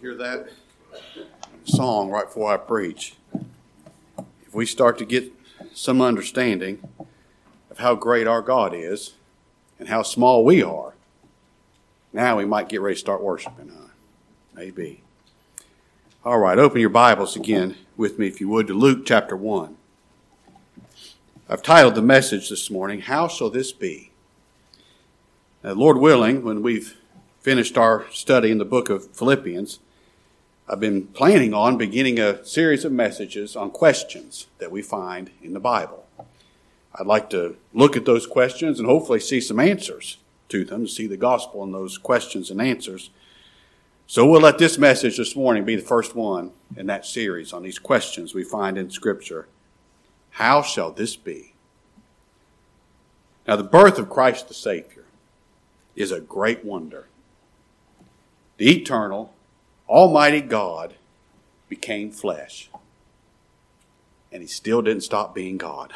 hear 0.00 0.14
that 0.14 0.50
song 1.64 2.10
right 2.10 2.26
before 2.26 2.52
I 2.52 2.58
preach, 2.58 3.14
if 4.46 4.54
we 4.54 4.66
start 4.66 4.98
to 4.98 5.06
get 5.06 5.32
some 5.72 6.02
understanding 6.02 6.86
of 7.70 7.78
how 7.78 7.94
great 7.94 8.26
our 8.26 8.42
God 8.42 8.74
is 8.74 9.14
and 9.78 9.88
how 9.88 10.02
small 10.02 10.44
we 10.44 10.62
are, 10.62 10.94
now 12.12 12.36
we 12.36 12.44
might 12.44 12.68
get 12.68 12.82
ready 12.82 12.94
to 12.94 13.00
start 13.00 13.22
worshiping, 13.22 13.72
huh? 13.74 13.88
Maybe. 14.54 15.02
All 16.24 16.38
right, 16.38 16.58
open 16.58 16.80
your 16.80 16.90
Bibles 16.90 17.34
again 17.34 17.76
with 17.96 18.18
me, 18.18 18.26
if 18.26 18.40
you 18.40 18.48
would, 18.48 18.66
to 18.66 18.74
Luke 18.74 19.06
chapter 19.06 19.36
1. 19.36 19.76
I've 21.48 21.62
titled 21.62 21.94
the 21.94 22.02
message 22.02 22.50
this 22.50 22.70
morning, 22.70 23.02
How 23.02 23.28
Shall 23.28 23.50
This 23.50 23.72
Be? 23.72 24.10
Now, 25.62 25.72
Lord 25.72 25.96
willing, 25.96 26.42
when 26.42 26.60
we've 26.60 26.96
finished 27.40 27.78
our 27.78 28.06
study 28.10 28.50
in 28.50 28.58
the 28.58 28.64
book 28.64 28.90
of 28.90 29.14
Philippians, 29.14 29.78
I've 30.68 30.80
been 30.80 31.06
planning 31.06 31.54
on 31.54 31.78
beginning 31.78 32.18
a 32.18 32.44
series 32.44 32.84
of 32.84 32.90
messages 32.90 33.54
on 33.54 33.70
questions 33.70 34.48
that 34.58 34.72
we 34.72 34.82
find 34.82 35.30
in 35.40 35.52
the 35.52 35.60
Bible. 35.60 36.06
I'd 36.92 37.06
like 37.06 37.30
to 37.30 37.56
look 37.72 37.96
at 37.96 38.04
those 38.04 38.26
questions 38.26 38.80
and 38.80 38.88
hopefully 38.88 39.20
see 39.20 39.40
some 39.40 39.60
answers 39.60 40.18
to 40.48 40.64
them, 40.64 40.86
to 40.86 40.90
see 40.90 41.06
the 41.06 41.16
gospel 41.16 41.62
in 41.62 41.70
those 41.70 41.98
questions 41.98 42.50
and 42.50 42.60
answers. 42.60 43.10
So 44.08 44.28
we'll 44.28 44.40
let 44.40 44.58
this 44.58 44.76
message 44.76 45.18
this 45.18 45.36
morning 45.36 45.64
be 45.64 45.76
the 45.76 45.82
first 45.82 46.16
one 46.16 46.50
in 46.76 46.86
that 46.86 47.06
series 47.06 47.52
on 47.52 47.62
these 47.62 47.78
questions 47.78 48.34
we 48.34 48.42
find 48.42 48.76
in 48.76 48.90
Scripture. 48.90 49.46
How 50.30 50.62
shall 50.62 50.90
this 50.90 51.14
be? 51.14 51.54
Now, 53.46 53.54
the 53.54 53.62
birth 53.62 53.98
of 53.98 54.10
Christ 54.10 54.48
the 54.48 54.54
Savior 54.54 55.04
is 55.94 56.10
a 56.10 56.20
great 56.20 56.64
wonder. 56.64 57.06
The 58.56 58.76
eternal, 58.76 59.32
Almighty 59.88 60.40
God 60.40 60.94
became 61.68 62.10
flesh. 62.10 62.70
And 64.32 64.42
he 64.42 64.48
still 64.48 64.82
didn't 64.82 65.02
stop 65.02 65.34
being 65.34 65.56
God. 65.56 65.92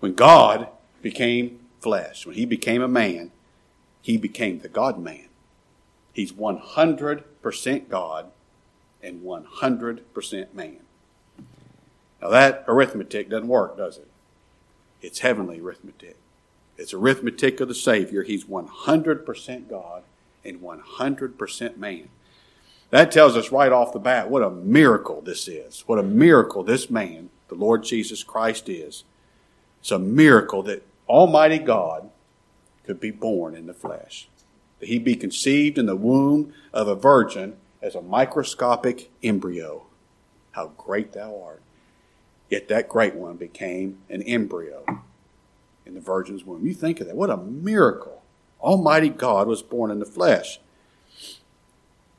When 0.00 0.14
God 0.14 0.68
became 1.02 1.60
flesh, 1.80 2.26
when 2.26 2.36
he 2.36 2.44
became 2.44 2.82
a 2.82 2.88
man, 2.88 3.30
he 4.00 4.16
became 4.16 4.60
the 4.60 4.68
God 4.68 4.98
man. 4.98 5.28
He's 6.12 6.32
100% 6.32 7.88
God 7.88 8.30
and 9.02 9.22
100% 9.22 10.54
man. 10.54 10.76
Now 12.20 12.30
that 12.30 12.64
arithmetic 12.66 13.28
doesn't 13.28 13.48
work, 13.48 13.76
does 13.76 13.98
it? 13.98 14.08
It's 15.00 15.20
heavenly 15.20 15.60
arithmetic. 15.60 16.16
It's 16.76 16.94
arithmetic 16.94 17.60
of 17.60 17.68
the 17.68 17.74
Savior. 17.74 18.22
He's 18.22 18.44
100% 18.44 19.68
God 19.68 20.02
and 20.48 20.60
100% 20.60 21.76
man. 21.76 22.08
That 22.90 23.12
tells 23.12 23.36
us 23.36 23.52
right 23.52 23.70
off 23.70 23.92
the 23.92 23.98
bat 23.98 24.30
what 24.30 24.42
a 24.42 24.50
miracle 24.50 25.20
this 25.20 25.46
is. 25.46 25.84
What 25.86 25.98
a 25.98 26.02
miracle 26.02 26.62
this 26.62 26.88
man, 26.88 27.30
the 27.48 27.54
Lord 27.54 27.84
Jesus 27.84 28.22
Christ, 28.22 28.68
is. 28.68 29.04
It's 29.80 29.90
a 29.90 29.98
miracle 29.98 30.62
that 30.64 30.86
Almighty 31.08 31.58
God 31.58 32.10
could 32.84 32.98
be 32.98 33.10
born 33.10 33.54
in 33.54 33.66
the 33.66 33.74
flesh, 33.74 34.28
that 34.80 34.88
he 34.88 34.98
be 34.98 35.14
conceived 35.14 35.78
in 35.78 35.86
the 35.86 35.96
womb 35.96 36.54
of 36.72 36.88
a 36.88 36.94
virgin 36.94 37.56
as 37.82 37.94
a 37.94 38.00
microscopic 38.00 39.10
embryo. 39.22 39.84
How 40.52 40.72
great 40.78 41.12
thou 41.12 41.40
art. 41.40 41.62
Yet 42.48 42.68
that 42.68 42.88
great 42.88 43.14
one 43.14 43.36
became 43.36 43.98
an 44.08 44.22
embryo 44.22 44.84
in 45.84 45.94
the 45.94 46.00
virgin's 46.00 46.44
womb. 46.44 46.66
You 46.66 46.74
think 46.74 47.00
of 47.00 47.06
that. 47.06 47.16
What 47.16 47.30
a 47.30 47.36
miracle. 47.36 48.17
Almighty 48.60 49.08
God 49.08 49.46
was 49.46 49.62
born 49.62 49.90
in 49.90 49.98
the 49.98 50.04
flesh. 50.04 50.60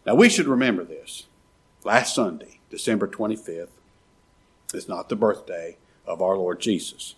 Now 0.05 0.15
we 0.15 0.29
should 0.29 0.47
remember 0.47 0.83
this. 0.83 1.25
Last 1.83 2.15
Sunday, 2.15 2.59
December 2.69 3.07
25th, 3.07 3.69
is 4.73 4.87
not 4.87 5.09
the 5.09 5.15
birthday 5.15 5.77
of 6.05 6.21
our 6.21 6.37
Lord 6.37 6.59
Jesus. 6.59 7.15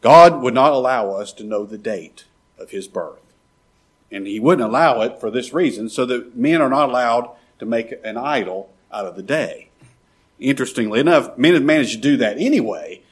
God 0.00 0.40
would 0.42 0.54
not 0.54 0.72
allow 0.72 1.12
us 1.12 1.32
to 1.34 1.44
know 1.44 1.64
the 1.64 1.78
date 1.78 2.24
of 2.58 2.70
his 2.70 2.86
birth. 2.86 3.20
And 4.10 4.26
he 4.26 4.38
wouldn't 4.38 4.68
allow 4.68 5.00
it 5.02 5.18
for 5.18 5.30
this 5.30 5.52
reason, 5.52 5.88
so 5.88 6.06
that 6.06 6.36
men 6.36 6.62
are 6.62 6.68
not 6.68 6.88
allowed 6.88 7.30
to 7.58 7.66
make 7.66 7.92
an 8.04 8.16
idol 8.16 8.70
out 8.92 9.06
of 9.06 9.16
the 9.16 9.22
day. 9.22 9.70
Interestingly 10.38 11.00
enough, 11.00 11.36
men 11.36 11.54
have 11.54 11.62
managed 11.62 11.92
to 11.92 11.98
do 11.98 12.16
that 12.18 12.38
anyway, 12.38 13.02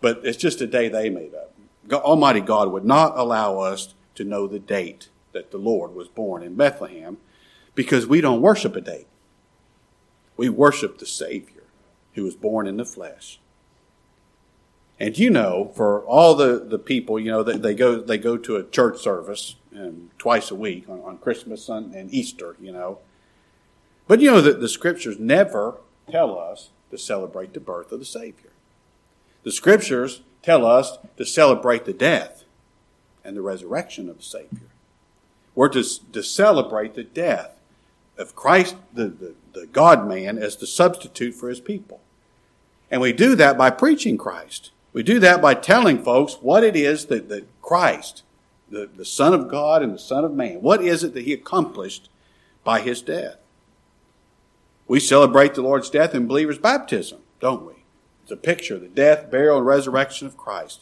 but 0.00 0.20
it's 0.22 0.36
just 0.36 0.60
a 0.60 0.66
day 0.66 0.88
they 0.88 1.08
made 1.08 1.34
up. 1.34 1.53
Almighty 1.92 2.40
God 2.40 2.72
would 2.72 2.84
not 2.84 3.16
allow 3.18 3.58
us 3.58 3.94
to 4.14 4.24
know 4.24 4.46
the 4.46 4.58
date 4.58 5.08
that 5.32 5.50
the 5.50 5.58
Lord 5.58 5.94
was 5.94 6.08
born 6.08 6.42
in 6.42 6.54
Bethlehem 6.54 7.18
because 7.74 8.06
we 8.06 8.20
don't 8.20 8.40
worship 8.40 8.76
a 8.76 8.80
date. 8.80 9.08
We 10.36 10.48
worship 10.48 10.98
the 10.98 11.06
Savior 11.06 11.64
who 12.14 12.24
was 12.24 12.36
born 12.36 12.66
in 12.66 12.76
the 12.76 12.84
flesh. 12.84 13.40
And 14.98 15.18
you 15.18 15.28
know, 15.30 15.72
for 15.74 16.04
all 16.04 16.34
the, 16.34 16.64
the 16.64 16.78
people, 16.78 17.18
you 17.18 17.30
know, 17.30 17.42
they, 17.42 17.56
they 17.56 17.74
go 17.74 18.00
they 18.00 18.16
go 18.16 18.36
to 18.36 18.56
a 18.56 18.64
church 18.64 19.00
service 19.00 19.56
um, 19.76 20.10
twice 20.18 20.50
a 20.50 20.54
week 20.54 20.88
on, 20.88 21.00
on 21.00 21.18
Christmas 21.18 21.68
and 21.68 22.12
Easter, 22.14 22.56
you 22.60 22.72
know. 22.72 22.98
But 24.06 24.20
you 24.20 24.30
know 24.30 24.40
that 24.40 24.60
the 24.60 24.68
scriptures 24.68 25.18
never 25.18 25.78
tell 26.10 26.38
us 26.38 26.70
to 26.90 26.98
celebrate 26.98 27.54
the 27.54 27.60
birth 27.60 27.90
of 27.90 27.98
the 27.98 28.04
Savior. 28.04 28.50
The 29.42 29.50
scriptures 29.50 30.22
tell 30.44 30.66
us 30.66 30.98
to 31.16 31.24
celebrate 31.24 31.86
the 31.86 31.92
death 31.92 32.44
and 33.24 33.36
the 33.36 33.42
resurrection 33.42 34.10
of 34.10 34.18
the 34.18 34.22
Savior. 34.22 34.68
We're 35.54 35.70
to, 35.70 35.84
to 36.12 36.22
celebrate 36.22 36.94
the 36.94 37.04
death 37.04 37.56
of 38.18 38.36
Christ, 38.36 38.76
the, 38.92 39.06
the, 39.06 39.34
the 39.54 39.66
God 39.66 40.06
man, 40.06 40.36
as 40.36 40.56
the 40.56 40.66
substitute 40.66 41.34
for 41.34 41.48
his 41.48 41.60
people. 41.60 42.00
And 42.90 43.00
we 43.00 43.12
do 43.12 43.34
that 43.36 43.56
by 43.56 43.70
preaching 43.70 44.18
Christ. 44.18 44.70
We 44.92 45.02
do 45.02 45.18
that 45.20 45.40
by 45.40 45.54
telling 45.54 46.02
folks 46.02 46.34
what 46.40 46.62
it 46.62 46.76
is 46.76 47.06
that, 47.06 47.28
that 47.28 47.46
Christ, 47.62 48.22
the, 48.70 48.88
the 48.94 49.04
Son 49.04 49.32
of 49.32 49.48
God 49.48 49.82
and 49.82 49.94
the 49.94 49.98
Son 49.98 50.24
of 50.24 50.32
Man, 50.32 50.60
what 50.60 50.82
is 50.82 51.02
it 51.02 51.14
that 51.14 51.24
he 51.24 51.32
accomplished 51.32 52.08
by 52.62 52.80
his 52.80 53.00
death? 53.00 53.36
We 54.86 55.00
celebrate 55.00 55.54
the 55.54 55.62
Lord's 55.62 55.90
death 55.90 56.14
in 56.14 56.26
believers' 56.26 56.58
baptism, 56.58 57.20
don't 57.40 57.64
we? 57.64 57.73
It's 58.24 58.32
a 58.32 58.36
picture 58.38 58.76
of 58.76 58.80
the 58.80 58.88
death, 58.88 59.30
burial, 59.30 59.58
and 59.58 59.66
resurrection 59.66 60.26
of 60.26 60.38
Christ. 60.38 60.80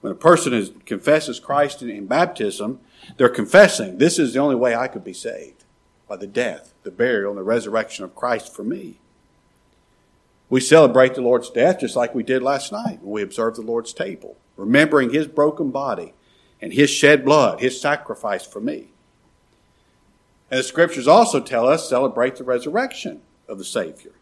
When 0.00 0.12
a 0.12 0.16
person 0.16 0.52
is, 0.52 0.72
confesses 0.84 1.38
Christ 1.38 1.82
in, 1.82 1.88
in 1.88 2.06
baptism, 2.06 2.80
they're 3.16 3.28
confessing, 3.28 3.98
this 3.98 4.18
is 4.18 4.34
the 4.34 4.40
only 4.40 4.56
way 4.56 4.74
I 4.74 4.88
could 4.88 5.04
be 5.04 5.12
saved 5.12 5.62
by 6.08 6.16
the 6.16 6.26
death, 6.26 6.74
the 6.82 6.90
burial, 6.90 7.30
and 7.30 7.38
the 7.38 7.44
resurrection 7.44 8.04
of 8.04 8.16
Christ 8.16 8.52
for 8.52 8.64
me. 8.64 8.98
We 10.50 10.60
celebrate 10.60 11.14
the 11.14 11.22
Lord's 11.22 11.48
death 11.48 11.78
just 11.78 11.94
like 11.94 12.12
we 12.12 12.24
did 12.24 12.42
last 12.42 12.72
night 12.72 13.00
when 13.02 13.12
we 13.12 13.22
observed 13.22 13.56
the 13.56 13.62
Lord's 13.62 13.92
table, 13.92 14.36
remembering 14.56 15.12
his 15.12 15.28
broken 15.28 15.70
body 15.70 16.12
and 16.60 16.72
his 16.72 16.90
shed 16.90 17.24
blood, 17.24 17.60
his 17.60 17.80
sacrifice 17.80 18.44
for 18.44 18.60
me. 18.60 18.88
And 20.50 20.58
the 20.58 20.64
scriptures 20.64 21.06
also 21.06 21.38
tell 21.38 21.68
us 21.68 21.88
celebrate 21.88 22.34
the 22.34 22.44
resurrection 22.44 23.22
of 23.48 23.58
the 23.58 23.64
Savior. 23.64 24.12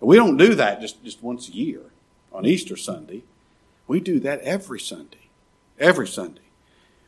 But 0.00 0.06
we 0.06 0.16
don't 0.16 0.36
do 0.36 0.54
that 0.54 0.80
just, 0.80 1.02
just 1.04 1.22
once 1.22 1.48
a 1.48 1.52
year 1.52 1.80
on 2.32 2.46
Easter 2.46 2.76
Sunday. 2.76 3.22
We 3.86 4.00
do 4.00 4.20
that 4.20 4.40
every 4.40 4.80
Sunday. 4.80 5.28
Every 5.78 6.08
Sunday. 6.08 6.42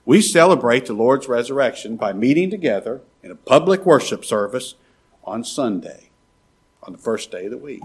We 0.05 0.23
celebrate 0.23 0.87
the 0.87 0.95
Lord's 0.95 1.29
resurrection 1.29 1.97
by 1.97 2.13
meeting 2.13 2.51
together 2.51 3.03
in 3.23 3.31
a 3.31 3.37
public 3.37 3.85
worship 3.85 4.25
service 4.25 4.75
on 5.25 5.45
Sunday, 5.45 6.09
on 6.83 6.93
the 6.93 6.99
first 6.99 7.31
day 7.31 7.45
of 7.45 7.51
the 7.51 7.59
week. 7.59 7.83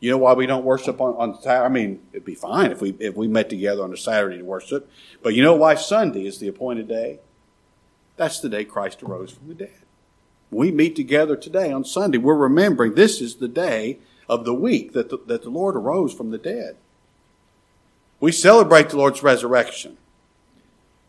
You 0.00 0.10
know 0.10 0.18
why 0.18 0.32
we 0.32 0.46
don't 0.46 0.64
worship 0.64 1.00
on, 1.00 1.14
on 1.14 1.40
Saturday? 1.40 1.64
I 1.64 1.68
mean, 1.68 2.00
it'd 2.12 2.24
be 2.24 2.34
fine 2.34 2.70
if 2.70 2.80
we 2.80 2.90
if 3.00 3.16
we 3.16 3.26
met 3.26 3.48
together 3.50 3.82
on 3.82 3.92
a 3.92 3.96
Saturday 3.96 4.38
to 4.38 4.44
worship. 4.44 4.88
But 5.22 5.34
you 5.34 5.42
know 5.42 5.54
why 5.54 5.74
Sunday 5.74 6.26
is 6.26 6.38
the 6.38 6.48
appointed 6.48 6.88
day? 6.88 7.18
That's 8.16 8.40
the 8.40 8.48
day 8.48 8.64
Christ 8.64 9.02
arose 9.02 9.32
from 9.32 9.48
the 9.48 9.54
dead. 9.54 9.80
We 10.50 10.70
meet 10.70 10.96
together 10.96 11.36
today 11.36 11.70
on 11.70 11.84
Sunday. 11.84 12.18
We're 12.18 12.34
remembering 12.34 12.94
this 12.94 13.20
is 13.20 13.36
the 13.36 13.48
day 13.48 13.98
of 14.28 14.44
the 14.44 14.54
week 14.54 14.92
that 14.92 15.10
the, 15.10 15.18
that 15.26 15.42
the 15.42 15.50
Lord 15.50 15.76
arose 15.76 16.12
from 16.12 16.30
the 16.30 16.38
dead. 16.38 16.76
We 18.20 18.32
celebrate 18.32 18.90
the 18.90 18.96
Lord's 18.96 19.22
resurrection 19.22 19.96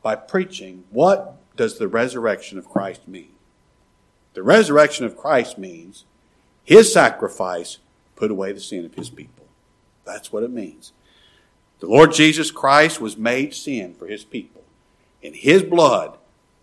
by 0.01 0.15
preaching 0.15 0.83
what 0.91 1.35
does 1.55 1.77
the 1.77 1.87
resurrection 1.87 2.57
of 2.57 2.69
Christ 2.69 3.07
mean? 3.07 3.31
The 4.33 4.43
resurrection 4.43 5.05
of 5.05 5.17
Christ 5.17 5.57
means 5.57 6.05
his 6.63 6.93
sacrifice 6.93 7.79
put 8.15 8.31
away 8.31 8.51
the 8.51 8.59
sin 8.59 8.85
of 8.85 8.93
his 8.93 9.09
people. 9.09 9.45
That's 10.05 10.31
what 10.31 10.43
it 10.43 10.51
means. 10.51 10.93
The 11.79 11.87
Lord 11.87 12.13
Jesus 12.13 12.51
Christ 12.51 13.01
was 13.01 13.17
made 13.17 13.53
sin 13.53 13.93
for 13.93 14.07
his 14.07 14.23
people, 14.23 14.63
and 15.23 15.35
his 15.35 15.63
blood 15.63 16.17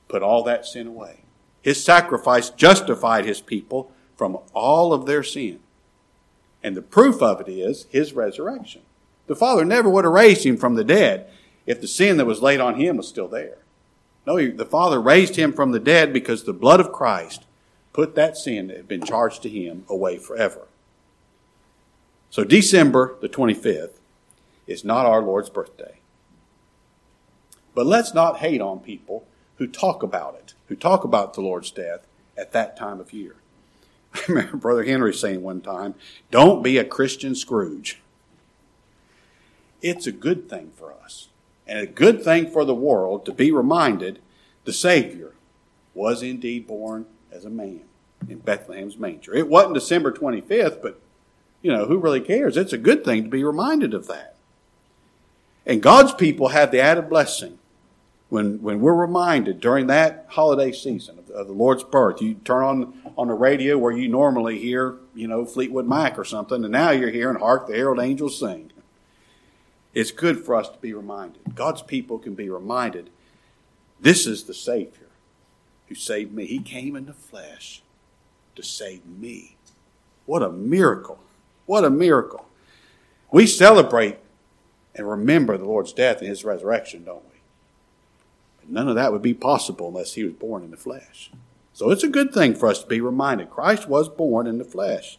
put 0.09 0.23
all 0.23 0.43
that 0.45 0.67
sin 0.67 0.87
away. 0.87 1.21
His 1.67 1.83
sacrifice 1.83 2.49
justified 2.51 3.25
his 3.25 3.41
people 3.41 3.91
from 4.17 4.39
all 4.55 4.93
of 4.93 5.05
their 5.05 5.25
sin. 5.25 5.59
And 6.63 6.77
the 6.77 6.81
proof 6.81 7.21
of 7.21 7.41
it 7.41 7.49
is 7.49 7.89
his 7.91 8.13
resurrection. 8.13 8.83
The 9.27 9.35
Father 9.35 9.65
never 9.65 9.91
would 9.91 10.05
have 10.05 10.15
raised 10.15 10.47
him 10.47 10.57
from 10.57 10.77
the 10.77 10.85
dead 10.85 11.29
if 11.67 11.81
the 11.81 11.89
sin 11.89 12.19
that 12.19 12.25
was 12.25 12.41
laid 12.41 12.61
on 12.61 12.77
him 12.77 12.99
was 12.99 13.09
still 13.09 13.27
there. 13.27 13.59
No, 14.29 14.37
the 14.37 14.65
Father 14.65 15.03
raised 15.03 15.35
him 15.35 15.53
from 15.53 15.73
the 15.73 15.81
dead 15.81 16.13
because 16.13 16.45
the 16.45 16.53
blood 16.53 16.79
of 16.79 16.93
Christ 16.93 17.47
put 17.93 18.15
that 18.15 18.37
sin 18.37 18.69
that 18.69 18.77
had 18.77 18.87
been 18.87 19.03
charged 19.03 19.43
to 19.43 19.49
him 19.49 19.85
away 19.89 20.19
forever. 20.19 20.69
So 22.31 22.45
December 22.45 23.17
the 23.21 23.29
25th 23.29 23.99
is 24.69 24.85
not 24.85 25.05
our 25.05 25.21
Lord's 25.21 25.51
birthday. 25.51 25.99
But 27.75 27.87
let's 27.87 28.15
not 28.15 28.39
hate 28.39 28.61
on 28.61 28.79
people 28.79 29.27
who 29.57 29.67
talk 29.67 30.03
about 30.03 30.35
it, 30.35 30.55
who 30.67 30.77
talk 30.77 31.05
about 31.05 31.35
the 31.35 31.41
Lord's 31.41 31.71
death 31.71 32.07
at 32.37 32.53
that 32.53 32.77
time 32.77 33.01
of 33.01 33.13
year. 33.13 33.37
I 34.15 34.21
remember 34.29 34.57
Brother 34.57 34.85
Henry 34.85 35.15
saying 35.15 35.43
one 35.43 35.61
time, 35.61 35.95
don't 36.31 36.63
be 36.63 36.79
a 36.79 36.85
Christian 36.85 37.35
Scrooge. 37.35 38.01
It's 39.83 40.07
a 40.07 40.13
good 40.13 40.49
thing 40.49 40.73
for 40.77 40.93
us 40.93 41.29
and 41.67 41.79
a 41.79 41.87
good 41.87 42.23
thing 42.23 42.51
for 42.51 42.65
the 42.65 42.75
world 42.75 43.25
to 43.27 43.33
be 43.33 43.51
reminded 43.51 44.21
the 44.65 44.73
Savior 44.73 45.35
was 45.95 46.23
indeed 46.23 46.67
born 46.67 47.07
as 47.33 47.45
a 47.45 47.51
man 47.51 47.83
in 48.29 48.39
Bethlehem's 48.39 48.99
manger. 48.99 49.35
It 49.35 49.49
wasn't 49.49 49.75
December 49.75 50.13
25th, 50.13 50.83
but 50.83 51.01
you 51.63 51.73
know, 51.73 51.87
who 51.87 51.99
really 51.99 52.21
cares? 52.21 52.57
It's 52.57 52.73
a 52.73 52.79
good 52.79 53.05
thing 53.05 53.25
to 53.25 53.29
be 53.29 53.45
reminded 53.45 53.95
of 53.95 54.07
that. 54.07 54.37
And 55.65 55.83
God's 55.83 56.15
people 56.15 56.49
have 56.49 56.71
the 56.71 56.81
added 56.81 57.09
blessing 57.09 57.59
when, 58.37 58.61
when 58.61 58.81
we're 58.81 58.93
reminded 58.93 59.63
during 59.63 59.87
that 59.87 60.27
holiday 60.29 60.71
season 60.71 61.19
of, 61.19 61.31
of, 61.31 61.47
the 61.47 61.55
Lord's 61.55 61.83
birth. 61.83 62.21
You 62.21 62.35
turn 62.35 62.63
on, 62.63 63.13
on 63.17 63.29
the 63.29 63.35
radio 63.35 63.79
where 63.79 63.97
you 63.97 64.09
normally 64.09 64.59
hear, 64.59 64.99
you 65.15 65.27
know, 65.27 65.47
Fleetwood 65.47 65.87
Mac 65.87 66.19
or 66.19 66.25
something, 66.25 66.63
and 66.63 66.71
now 66.71 66.91
you're 66.91 67.09
hearing 67.09 67.39
Hark 67.39 67.67
the 67.67 67.75
Herald 67.75 67.99
Angels 67.99 68.39
Sing. 68.39 68.73
It's 69.95 70.11
good 70.11 70.45
for 70.45 70.55
us 70.55 70.69
to 70.69 70.77
be 70.77 70.93
reminded. 70.93 71.55
God's 71.55 71.81
people 71.81 72.19
can 72.19 72.35
be 72.35 72.51
reminded 72.51 73.09
this 73.99 74.27
is 74.27 74.45
the 74.45 74.53
Savior 74.53 75.09
who 75.89 75.95
saved 75.95 76.35
me. 76.35 76.45
He 76.45 76.59
came 76.59 76.95
in 76.95 77.07
the 77.07 77.15
flesh 77.15 77.81
to 78.55 78.63
save 78.63 79.07
me. 79.07 79.57
What 80.27 80.43
a 80.43 80.53
miracle! 80.53 81.21
What 81.65 81.87
a 81.87 81.91
miracle. 81.91 82.47
We 83.33 83.47
celebrate 83.47 84.19
and 84.95 85.09
remember 85.09 85.57
the 85.57 85.65
Lord's 85.65 85.95
death 85.95 86.19
and 86.19 86.29
his 86.29 86.45
resurrection, 86.45 87.03
don't 87.03 87.25
we? 87.31 87.36
None 88.69 88.89
of 88.89 88.95
that 88.97 89.13
would 89.13 89.23
be 89.23 89.35
possible 89.35 89.89
unless 89.89 90.15
he 90.15 90.25
was 90.25 90.33
born 90.33 90.63
in 90.63 90.71
the 90.71 90.77
flesh. 90.77 91.31
So 91.73 91.91
it's 91.91 92.05
a 92.05 92.09
good 92.09 92.33
thing 92.33 92.55
for 92.55 92.69
us 92.69 92.81
to 92.83 92.87
be 92.87 93.01
reminded 93.01 93.51
Christ 93.51 93.89
was 93.89 94.09
born 94.09 94.47
in 94.47 94.59
the 94.59 94.65
flesh. 94.65 95.19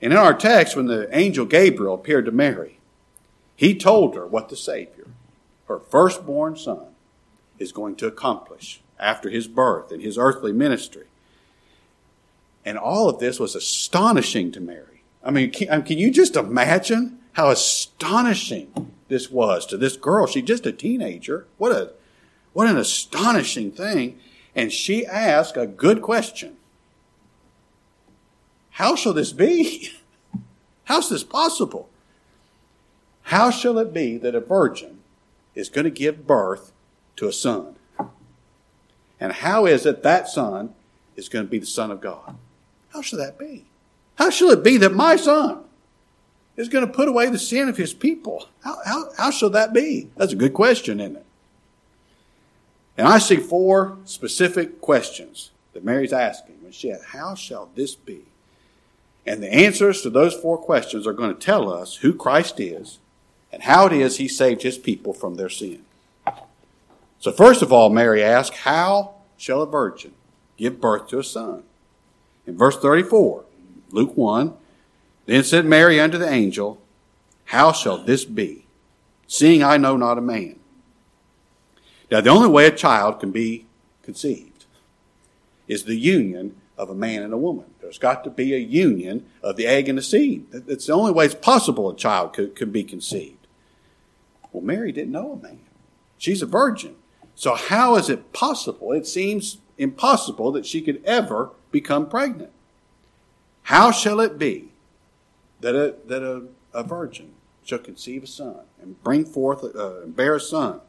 And 0.00 0.12
in 0.12 0.18
our 0.18 0.34
text, 0.34 0.76
when 0.76 0.86
the 0.86 1.08
angel 1.16 1.44
Gabriel 1.44 1.94
appeared 1.94 2.24
to 2.26 2.32
Mary, 2.32 2.78
he 3.56 3.74
told 3.74 4.14
her 4.14 4.26
what 4.26 4.48
the 4.48 4.56
Savior, 4.56 5.08
her 5.66 5.78
firstborn 5.78 6.56
son, 6.56 6.86
is 7.58 7.72
going 7.72 7.96
to 7.96 8.06
accomplish 8.06 8.80
after 8.98 9.28
his 9.28 9.48
birth 9.48 9.90
and 9.90 10.02
his 10.02 10.16
earthly 10.16 10.52
ministry. 10.52 11.06
And 12.64 12.78
all 12.78 13.08
of 13.08 13.18
this 13.18 13.40
was 13.40 13.54
astonishing 13.54 14.52
to 14.52 14.60
Mary. 14.60 15.02
I 15.24 15.30
mean, 15.30 15.50
can, 15.50 15.82
can 15.82 15.98
you 15.98 16.10
just 16.10 16.36
imagine 16.36 17.18
how 17.32 17.50
astonishing 17.50 18.92
this 19.08 19.30
was 19.30 19.66
to 19.66 19.76
this 19.76 19.96
girl? 19.96 20.26
She's 20.26 20.44
just 20.44 20.66
a 20.66 20.72
teenager. 20.72 21.46
What 21.56 21.72
a, 21.72 21.92
what 22.52 22.68
an 22.68 22.76
astonishing 22.76 23.72
thing. 23.72 24.18
And 24.54 24.72
she 24.72 25.06
asked 25.06 25.56
a 25.56 25.66
good 25.66 26.02
question. 26.02 26.56
How 28.70 28.94
shall 28.94 29.12
this 29.12 29.32
be? 29.32 29.90
How's 30.84 31.08
this 31.08 31.24
possible? 31.24 31.88
How 33.22 33.50
shall 33.50 33.78
it 33.78 33.92
be 33.92 34.16
that 34.18 34.34
a 34.34 34.40
virgin 34.40 35.00
is 35.54 35.68
going 35.68 35.84
to 35.84 35.90
give 35.90 36.26
birth 36.26 36.72
to 37.16 37.28
a 37.28 37.32
son? 37.32 37.76
And 39.20 39.32
how 39.32 39.66
is 39.66 39.84
it 39.84 40.02
that 40.02 40.28
son 40.28 40.74
is 41.16 41.28
going 41.28 41.44
to 41.44 41.50
be 41.50 41.58
the 41.58 41.66
Son 41.66 41.90
of 41.90 42.00
God? 42.00 42.36
How 42.90 43.02
shall 43.02 43.18
that 43.18 43.38
be? 43.38 43.66
How 44.14 44.30
shall 44.30 44.50
it 44.50 44.62
be 44.62 44.76
that 44.78 44.94
my 44.94 45.16
son 45.16 45.64
is 46.58 46.68
going 46.68 46.86
to 46.86 46.92
put 46.92 47.08
away 47.08 47.30
the 47.30 47.38
sin 47.38 47.68
of 47.68 47.76
his 47.76 47.94
people? 47.94 48.48
How, 48.62 48.76
how, 48.84 49.04
how 49.16 49.30
shall 49.30 49.50
that 49.50 49.72
be? 49.72 50.10
That's 50.16 50.32
a 50.32 50.36
good 50.36 50.52
question, 50.52 51.00
isn't 51.00 51.16
it? 51.16 51.24
And 52.98 53.06
I 53.06 53.18
see 53.18 53.36
four 53.36 53.96
specific 54.04 54.80
questions 54.80 55.52
that 55.72 55.84
Mary's 55.84 56.12
asking 56.12 56.56
when 56.60 56.72
she 56.72 56.90
asked, 56.90 57.04
How 57.06 57.36
shall 57.36 57.70
this 57.76 57.94
be? 57.94 58.22
And 59.24 59.40
the 59.40 59.52
answers 59.52 60.02
to 60.02 60.10
those 60.10 60.34
four 60.34 60.58
questions 60.58 61.06
are 61.06 61.12
going 61.12 61.32
to 61.32 61.40
tell 61.40 61.72
us 61.72 61.96
who 61.96 62.12
Christ 62.12 62.58
is 62.58 62.98
and 63.52 63.62
how 63.62 63.86
it 63.86 63.92
is 63.92 64.16
he 64.16 64.26
saved 64.26 64.62
his 64.62 64.78
people 64.78 65.12
from 65.12 65.36
their 65.36 65.48
sin. 65.48 65.84
So, 67.20 67.30
first 67.30 67.62
of 67.62 67.72
all, 67.72 67.88
Mary 67.88 68.22
asked, 68.22 68.54
How 68.54 69.14
shall 69.36 69.62
a 69.62 69.66
virgin 69.66 70.12
give 70.56 70.80
birth 70.80 71.06
to 71.08 71.20
a 71.20 71.24
son? 71.24 71.62
In 72.48 72.56
verse 72.56 72.76
34, 72.78 73.44
Luke 73.90 74.16
1, 74.16 74.54
then 75.28 75.44
said 75.44 75.66
Mary 75.66 76.00
unto 76.00 76.16
the 76.16 76.28
angel, 76.28 76.80
How 77.46 77.72
shall 77.72 77.98
this 77.98 78.24
be, 78.24 78.64
seeing 79.26 79.62
I 79.62 79.76
know 79.76 79.96
not 79.96 80.16
a 80.16 80.22
man? 80.22 80.58
Now, 82.10 82.22
the 82.22 82.30
only 82.30 82.48
way 82.48 82.66
a 82.66 82.70
child 82.70 83.20
can 83.20 83.30
be 83.30 83.66
conceived 84.02 84.64
is 85.66 85.84
the 85.84 85.96
union 85.96 86.56
of 86.78 86.88
a 86.88 86.94
man 86.94 87.22
and 87.22 87.34
a 87.34 87.38
woman. 87.38 87.66
There's 87.82 87.98
got 87.98 88.24
to 88.24 88.30
be 88.30 88.54
a 88.54 88.58
union 88.58 89.26
of 89.42 89.56
the 89.56 89.66
egg 89.66 89.88
and 89.88 89.98
the 89.98 90.02
seed. 90.02 90.46
It's 90.66 90.86
the 90.86 90.94
only 90.94 91.12
way 91.12 91.26
it's 91.26 91.34
possible 91.34 91.90
a 91.90 91.94
child 91.96 92.32
could, 92.32 92.56
could 92.56 92.72
be 92.72 92.82
conceived. 92.82 93.46
Well, 94.50 94.62
Mary 94.62 94.92
didn't 94.92 95.12
know 95.12 95.32
a 95.32 95.36
man. 95.36 95.60
She's 96.16 96.40
a 96.40 96.46
virgin. 96.46 96.96
So 97.34 97.54
how 97.54 97.96
is 97.96 98.08
it 98.08 98.32
possible? 98.32 98.92
It 98.92 99.06
seems 99.06 99.58
impossible 99.76 100.52
that 100.52 100.64
she 100.64 100.80
could 100.80 101.04
ever 101.04 101.50
become 101.70 102.08
pregnant. 102.08 102.52
How 103.64 103.90
shall 103.90 104.20
it 104.20 104.38
be 104.38 104.67
that 105.60 105.74
a, 105.74 105.94
that 106.06 106.22
a, 106.22 106.44
a 106.72 106.82
virgin 106.82 107.32
shall 107.64 107.78
conceive 107.78 108.22
a 108.22 108.26
son 108.26 108.60
and 108.80 109.02
bring 109.02 109.24
forth, 109.24 109.64
uh, 109.64 110.02
and 110.02 110.16
bear 110.16 110.36
a 110.36 110.40
son? 110.40 110.80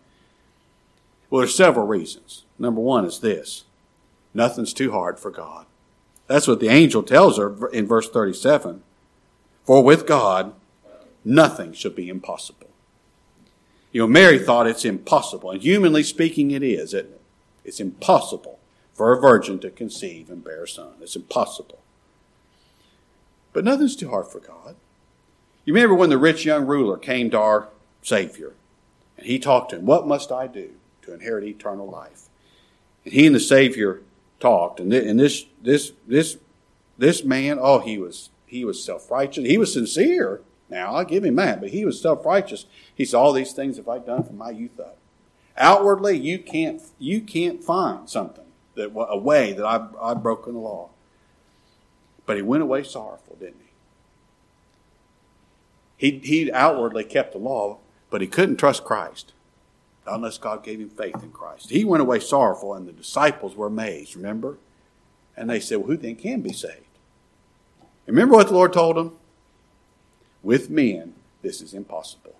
Well, 1.29 1.41
there's 1.41 1.55
several 1.55 1.85
reasons. 1.85 2.45
Number 2.57 2.81
one 2.81 3.05
is 3.05 3.19
this. 3.19 3.65
Nothing's 4.33 4.73
too 4.73 4.91
hard 4.91 5.19
for 5.19 5.31
God. 5.31 5.65
That's 6.27 6.47
what 6.47 6.59
the 6.59 6.69
angel 6.69 7.03
tells 7.03 7.37
her 7.37 7.67
in 7.69 7.87
verse 7.87 8.09
37. 8.09 8.83
For 9.65 9.83
with 9.83 10.07
God, 10.07 10.53
nothing 11.25 11.73
shall 11.73 11.91
be 11.91 12.09
impossible. 12.09 12.69
You 13.91 14.01
know, 14.01 14.07
Mary 14.07 14.37
thought 14.37 14.67
it's 14.67 14.85
impossible, 14.85 15.51
and 15.51 15.61
humanly 15.61 16.03
speaking, 16.03 16.51
it 16.51 16.61
is, 16.61 16.93
isn't 16.93 17.11
it? 17.11 17.21
It's 17.65 17.79
impossible 17.79 18.59
for 18.93 19.11
a 19.11 19.19
virgin 19.19 19.59
to 19.59 19.69
conceive 19.71 20.29
and 20.29 20.43
bear 20.43 20.63
a 20.63 20.67
son. 20.67 20.93
It's 21.01 21.15
impossible. 21.15 21.79
But 23.53 23.63
nothing's 23.63 23.95
too 23.95 24.09
hard 24.09 24.27
for 24.27 24.39
God. 24.39 24.75
You 25.65 25.73
remember 25.73 25.95
when 25.95 26.09
the 26.09 26.17
rich 26.17 26.45
young 26.45 26.65
ruler 26.65 26.97
came 26.97 27.29
to 27.31 27.39
our 27.39 27.69
Savior, 28.01 28.53
and 29.17 29.27
he 29.27 29.39
talked 29.39 29.71
to 29.71 29.77
him, 29.77 29.85
What 29.85 30.07
must 30.07 30.31
I 30.31 30.47
do 30.47 30.71
to 31.03 31.13
inherit 31.13 31.43
eternal 31.43 31.87
life? 31.87 32.23
And 33.03 33.13
he 33.13 33.25
and 33.25 33.35
the 33.35 33.39
Savior 33.39 34.01
talked, 34.39 34.79
and, 34.79 34.91
this, 34.91 35.45
this, 35.61 35.91
this, 36.07 36.37
this 36.97 37.23
man, 37.23 37.57
oh, 37.61 37.79
he 37.79 37.97
was, 37.97 38.29
he 38.45 38.65
was 38.65 38.83
self 38.83 39.11
righteous. 39.11 39.45
He 39.45 39.57
was 39.57 39.73
sincere. 39.73 40.41
Now, 40.69 40.95
I'll 40.95 41.05
give 41.05 41.25
him 41.25 41.35
that, 41.37 41.61
but 41.61 41.69
he 41.69 41.85
was 41.85 42.01
self 42.01 42.25
righteous. 42.25 42.65
He 42.93 43.05
said, 43.05 43.17
All 43.17 43.33
these 43.33 43.53
things 43.53 43.77
have 43.77 43.89
I 43.89 43.99
done 43.99 44.23
from 44.23 44.37
my 44.37 44.51
youth 44.51 44.79
up. 44.79 44.97
Outwardly, 45.57 46.17
you 46.17 46.39
can't, 46.39 46.81
you 46.97 47.21
can't 47.21 47.63
find 47.63 48.09
something, 48.09 48.45
that 48.75 48.91
a 48.95 49.17
way 49.17 49.51
that 49.53 49.65
I've, 49.65 49.95
I've 50.01 50.23
broken 50.23 50.53
the 50.53 50.59
law. 50.59 50.89
But 52.29 52.37
he 52.37 52.43
went 52.43 52.61
away 52.61 52.83
sorrowful, 52.83 53.37
didn't 53.39 53.59
he? 55.97 56.11
He, 56.11 56.19
he 56.19 56.51
outwardly 56.51 57.03
kept 57.03 57.31
the 57.31 57.39
law, 57.39 57.79
but 58.11 58.21
he 58.21 58.27
couldn't 58.27 58.57
trust 58.57 58.83
Christ 58.83 59.33
unless 60.05 60.37
God 60.37 60.63
gave 60.63 60.79
him 60.79 60.91
faith 60.91 61.23
in 61.23 61.31
Christ. 61.31 61.71
He 61.71 61.83
went 61.83 62.01
away 62.01 62.19
sorrowful, 62.19 62.75
and 62.75 62.87
the 62.87 62.91
disciples 62.91 63.55
were 63.55 63.65
amazed, 63.65 64.15
remember? 64.15 64.59
And 65.35 65.49
they 65.49 65.59
said, 65.59 65.79
Well, 65.79 65.87
who 65.87 65.97
then 65.97 66.17
can 66.17 66.41
be 66.41 66.53
saved? 66.53 66.85
Remember 68.05 68.35
what 68.35 68.49
the 68.49 68.53
Lord 68.53 68.73
told 68.73 68.95
them? 68.95 69.13
With 70.43 70.69
men, 70.69 71.15
this 71.41 71.63
is 71.63 71.73
impossible. 71.73 72.35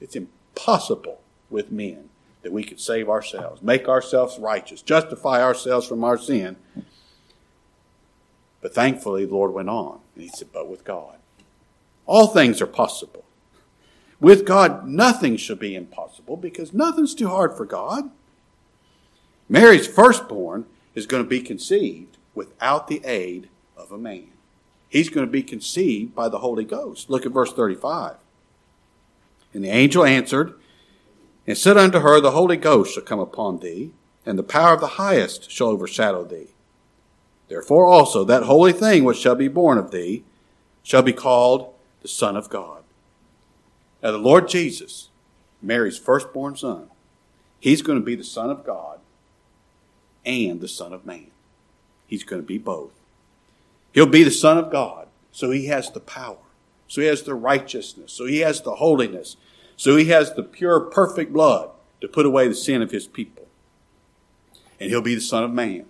It's 0.00 0.16
impossible 0.16 1.20
with 1.50 1.70
men 1.70 2.08
that 2.42 2.50
we 2.50 2.64
could 2.64 2.80
save 2.80 3.08
ourselves, 3.08 3.62
make 3.62 3.88
ourselves 3.88 4.40
righteous, 4.40 4.82
justify 4.82 5.40
ourselves 5.40 5.86
from 5.86 6.02
our 6.02 6.18
sin. 6.18 6.56
But 8.60 8.74
thankfully, 8.74 9.24
the 9.24 9.34
Lord 9.34 9.52
went 9.52 9.68
on. 9.68 10.00
And 10.14 10.24
he 10.24 10.28
said, 10.28 10.48
But 10.52 10.68
with 10.68 10.84
God, 10.84 11.16
all 12.06 12.28
things 12.28 12.60
are 12.60 12.66
possible. 12.66 13.24
With 14.20 14.44
God, 14.44 14.88
nothing 14.88 15.36
shall 15.36 15.56
be 15.56 15.76
impossible 15.76 16.36
because 16.36 16.72
nothing's 16.72 17.14
too 17.14 17.28
hard 17.28 17.56
for 17.56 17.64
God. 17.64 18.10
Mary's 19.48 19.86
firstborn 19.86 20.66
is 20.94 21.06
going 21.06 21.22
to 21.22 21.28
be 21.28 21.40
conceived 21.40 22.18
without 22.34 22.88
the 22.88 23.00
aid 23.04 23.48
of 23.76 23.92
a 23.92 23.98
man 23.98 24.30
he's 24.88 25.08
going 25.08 25.26
to 25.26 25.30
be 25.30 25.42
conceived 25.42 26.14
by 26.14 26.28
the 26.28 26.38
Holy 26.38 26.64
Ghost. 26.64 27.10
Look 27.10 27.26
at 27.26 27.32
verse 27.32 27.52
35. 27.52 28.16
And 29.52 29.64
the 29.64 29.68
angel 29.68 30.04
answered 30.04 30.54
and 31.46 31.56
said 31.56 31.76
unto 31.76 32.00
her, 32.00 32.20
The 32.20 32.32
Holy 32.32 32.56
Ghost 32.56 32.94
shall 32.94 33.02
come 33.02 33.20
upon 33.20 33.58
thee, 33.58 33.92
and 34.26 34.38
the 34.38 34.42
power 34.42 34.74
of 34.74 34.80
the 34.80 34.86
highest 34.86 35.50
shall 35.50 35.68
overshadow 35.68 36.24
thee. 36.24 36.48
Therefore 37.48 37.86
also 37.86 38.24
that 38.24 38.44
holy 38.44 38.72
thing 38.72 39.04
which 39.04 39.18
shall 39.18 39.34
be 39.34 39.48
born 39.48 39.78
of 39.78 39.90
thee 39.90 40.24
shall 40.82 41.02
be 41.02 41.12
called 41.12 41.74
the 42.02 42.08
Son 42.08 42.36
of 42.36 42.48
God. 42.48 42.82
Now 44.02 44.12
the 44.12 44.18
Lord 44.18 44.48
Jesus, 44.48 45.08
Mary's 45.60 45.98
firstborn 45.98 46.56
son, 46.56 46.88
he's 47.58 47.82
going 47.82 47.98
to 47.98 48.04
be 48.04 48.14
the 48.14 48.24
Son 48.24 48.50
of 48.50 48.64
God 48.64 49.00
and 50.24 50.60
the 50.60 50.68
Son 50.68 50.92
of 50.92 51.06
Man. 51.06 51.30
He's 52.06 52.24
going 52.24 52.40
to 52.40 52.46
be 52.46 52.58
both. 52.58 52.92
He'll 53.92 54.06
be 54.06 54.22
the 54.22 54.30
Son 54.30 54.58
of 54.58 54.70
God, 54.70 55.08
so 55.32 55.50
he 55.50 55.66
has 55.66 55.90
the 55.90 56.00
power, 56.00 56.36
so 56.86 57.00
he 57.00 57.06
has 57.06 57.22
the 57.22 57.34
righteousness, 57.34 58.12
so 58.12 58.26
he 58.26 58.38
has 58.38 58.60
the 58.60 58.76
holiness, 58.76 59.36
so 59.76 59.96
he 59.96 60.06
has 60.06 60.34
the 60.34 60.42
pure, 60.42 60.80
perfect 60.80 61.32
blood 61.32 61.70
to 62.00 62.08
put 62.08 62.26
away 62.26 62.46
the 62.46 62.54
sin 62.54 62.82
of 62.82 62.90
his 62.90 63.06
people. 63.06 63.46
And 64.78 64.90
he'll 64.90 65.02
be 65.02 65.14
the 65.14 65.20
Son 65.20 65.42
of 65.42 65.50
Man 65.50 65.86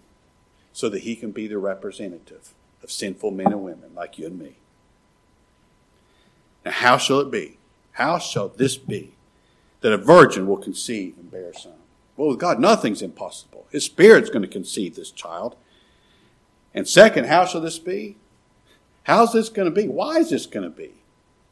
so 0.79 0.89
that 0.89 1.01
he 1.01 1.17
can 1.17 1.33
be 1.33 1.49
the 1.49 1.59
representative 1.59 2.55
of 2.85 2.93
sinful 2.93 3.33
men 3.33 3.49
and 3.49 3.65
women 3.65 3.93
like 3.97 4.17
you 4.17 4.29
and 4.29 4.39
me. 4.39 4.59
Now, 6.65 6.71
how 6.71 6.97
shall 6.99 7.19
it 7.19 7.33
be? 7.33 7.59
How 7.95 8.21
shall 8.21 8.49
this 8.49 8.77
be 8.77 9.15
that 9.81 9.93
a 9.93 9.97
virgin 9.97 10.47
will 10.47 10.57
conceive 10.57 11.19
and 11.19 11.33
bear 11.33 11.51
a 11.51 11.59
son? 11.59 11.73
Well, 12.17 12.29
with 12.29 12.39
God, 12.39 12.61
nothing's 12.61 13.03
impossible. 13.03 13.67
His 13.73 13.87
Spirit's 13.87 14.31
going 14.31 14.43
to 14.43 14.49
conceive 14.49 14.95
this 14.95 15.11
child. 15.11 15.57
And 16.73 16.87
second, 16.87 17.27
how 17.27 17.45
shall 17.45 17.61
this 17.61 17.81
be? 17.81 18.17
How's 19.03 19.33
this 19.33 19.49
going 19.49 19.69
to 19.69 19.75
be? 19.75 19.89
Why 19.89 20.19
is 20.19 20.31
this 20.31 20.47
going 20.47 20.63
to 20.63 20.71
be? 20.71 20.93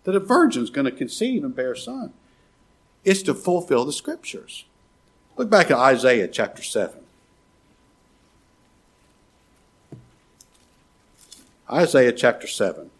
That 0.04 0.14
a 0.14 0.20
virgin's 0.20 0.70
going 0.70 0.84
to 0.84 0.92
conceive 0.92 1.42
and 1.42 1.52
bear 1.52 1.72
a 1.72 1.76
son. 1.76 2.12
It's 3.02 3.22
to 3.22 3.34
fulfill 3.34 3.84
the 3.86 3.92
scriptures. 3.92 4.66
Look 5.36 5.50
back 5.50 5.72
at 5.72 5.78
Isaiah 5.78 6.28
chapter 6.28 6.62
7. 6.62 7.05
Isaiah 11.70 12.12
chapter 12.12 12.46
7. 12.46 12.90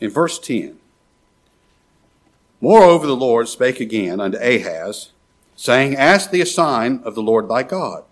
In 0.00 0.10
verse 0.10 0.38
10, 0.38 0.78
Moreover, 2.60 3.06
the 3.06 3.14
Lord 3.14 3.48
spake 3.48 3.78
again 3.78 4.20
unto 4.20 4.38
Ahaz, 4.38 5.10
saying, 5.54 5.96
Ask 5.96 6.30
thee 6.30 6.40
a 6.40 6.46
sign 6.46 7.00
of 7.04 7.14
the 7.14 7.22
Lord 7.22 7.48
thy 7.48 7.62
God. 7.62 8.04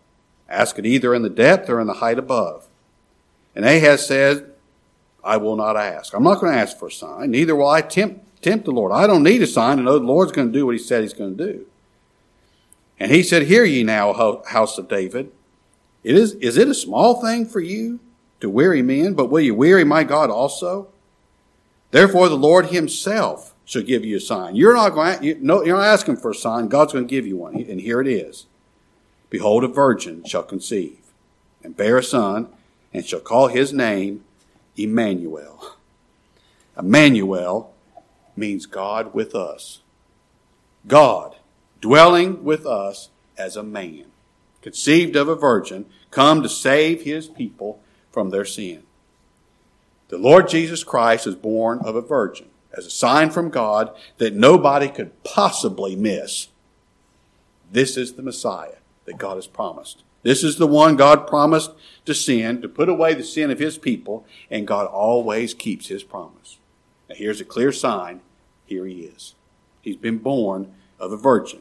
Ask 0.49 0.78
it 0.78 0.87
either 0.87 1.14
in 1.14 1.23
the 1.23 1.30
depth 1.30 1.70
or 1.70 1.80
in 1.80 1.87
the 1.87 1.94
height 1.94 2.18
above. 2.18 2.66
And 3.54 3.64
Ahaz 3.64 4.06
said, 4.06 4.50
I 5.23 5.37
will 5.37 5.57
not 5.57 5.77
ask. 5.77 6.15
I'm 6.15 6.25
not 6.25 6.41
going 6.41 6.53
to 6.53 6.59
ask 6.59 6.79
for 6.79 6.89
a 6.89 6.93
sign. 6.93 7.31
Neither 7.31 7.55
will 7.55 7.69
I 7.69 7.83
tempt, 7.83 8.43
tempt 8.43 8.65
the 8.65 8.71
Lord. 8.71 8.93
I 8.93 9.07
don't 9.07 9.23
need 9.23 9.43
a 9.43 9.47
sign 9.47 9.77
to 9.77 9.83
know 9.83 9.99
the 9.99 10.05
Lord's 10.05 10.33
going 10.33 10.49
to 10.49 10.59
do 10.59 10.67
what 10.67 10.75
he 10.75 10.79
said 10.79 11.03
he's 11.03 11.12
going 11.12 11.37
to 11.37 11.53
do. 11.53 11.67
And 12.99 13.11
he 13.11 13.23
said, 13.23 13.45
Hear 13.45 13.65
ye 13.65 13.83
now, 13.83 14.43
house 14.47 14.79
of 14.79 14.89
David. 14.89 15.33
It 16.03 16.17
is, 16.17 16.35
is 16.35 16.57
it 16.57 16.69
a 16.69 16.75
small 16.75 17.21
thing 17.21 17.47
for 17.47 17.61
you 17.61 18.00
to 18.41 18.49
weary 18.49 18.83
men, 18.83 19.15
but 19.15 19.31
will 19.31 19.41
you 19.41 19.55
weary 19.55 19.85
my 19.85 20.05
God 20.05 20.31
also? 20.31 20.89
Therefore, 21.91 22.29
the 22.29 22.37
Lord 22.37 22.67
himself 22.67 23.55
shall 23.65 23.83
give 23.83 24.05
you 24.05 24.17
a 24.17 24.21
sign. 24.21 24.57
You're 24.57 24.75
not 24.75 24.91
going 24.91 25.19
to, 25.19 25.25
you, 25.25 25.39
no, 25.41 25.65
you're 25.65 25.77
not 25.77 25.87
asking 25.87 26.17
for 26.17 26.31
a 26.31 26.35
sign. 26.35 26.69
God's 26.69 26.93
going 26.93 27.07
to 27.07 27.11
give 27.11 27.27
you 27.27 27.37
one. 27.37 27.55
And 27.55 27.81
here 27.81 28.00
it 28.00 28.07
is. 28.07 28.47
Behold, 29.29 29.65
a 29.65 29.69
virgin 29.69 30.25
shall 30.25 30.43
conceive 30.43 30.99
and 31.62 31.77
bear 31.77 31.99
a 31.99 32.03
son 32.03 32.49
and 32.93 33.07
shall 33.07 33.21
call 33.21 33.49
his 33.49 33.73
name 33.73 34.25
Emmanuel. 34.77 35.77
Emmanuel 36.79 37.75
means 38.37 38.67
God 38.67 39.12
with 39.12 39.35
us. 39.35 39.81
God 40.87 41.37
dwelling 41.81 42.45
with 42.45 42.67
us 42.67 43.09
as 43.37 43.57
a 43.57 43.62
man, 43.62 44.05
conceived 44.62 45.17
of 45.17 45.29
a 45.29 45.35
virgin, 45.35 45.87
come 46.11 46.43
to 46.43 46.49
save 46.49 47.03
his 47.03 47.27
people 47.27 47.81
from 48.11 48.31
their 48.31 48.45
sin. 48.45 48.83
The 50.09 50.19
Lord 50.19 50.49
Jesus 50.49 50.85
Christ 50.85 51.27
is 51.27 51.35
born 51.35 51.79
of 51.81 51.97
a 51.97 52.03
virgin 52.03 52.49
as 52.77 52.87
a 52.87 52.91
sign 52.91 53.31
from 53.31 53.50
God 53.50 53.95
that 54.19 54.35
nobody 54.35 54.89
could 54.89 55.23
possibly 55.25 55.97
miss. 55.97 56.49
This 57.71 57.97
is 57.97 58.15
the 58.15 58.23
Messiah 58.23 58.77
that 59.05 59.19
God 59.19 59.37
has 59.37 59.47
promised. 59.47 60.03
This 60.23 60.45
is 60.45 60.57
the 60.57 60.67
one 60.67 60.97
God 60.97 61.27
promised 61.27 61.71
to 62.05 62.15
send 62.15 62.62
to 62.62 62.69
put 62.69 62.89
away 62.89 63.15
the 63.15 63.25
sin 63.25 63.50
of 63.50 63.59
his 63.59 63.79
people, 63.79 64.27
and 64.50 64.67
God 64.67 64.87
always 64.87 65.55
keeps 65.55 65.89
his 65.89 66.03
promise. 66.03 66.59
Now, 67.09 67.15
here's 67.17 67.41
a 67.41 67.45
clear 67.45 67.73
sign. 67.73 68.21
Here 68.67 68.87
he 68.87 69.03
is. 69.03 69.35
He's 69.81 69.97
been 69.97 70.19
born 70.19 70.73
of 70.99 71.12
a 71.12 71.17
virgin. 71.17 71.61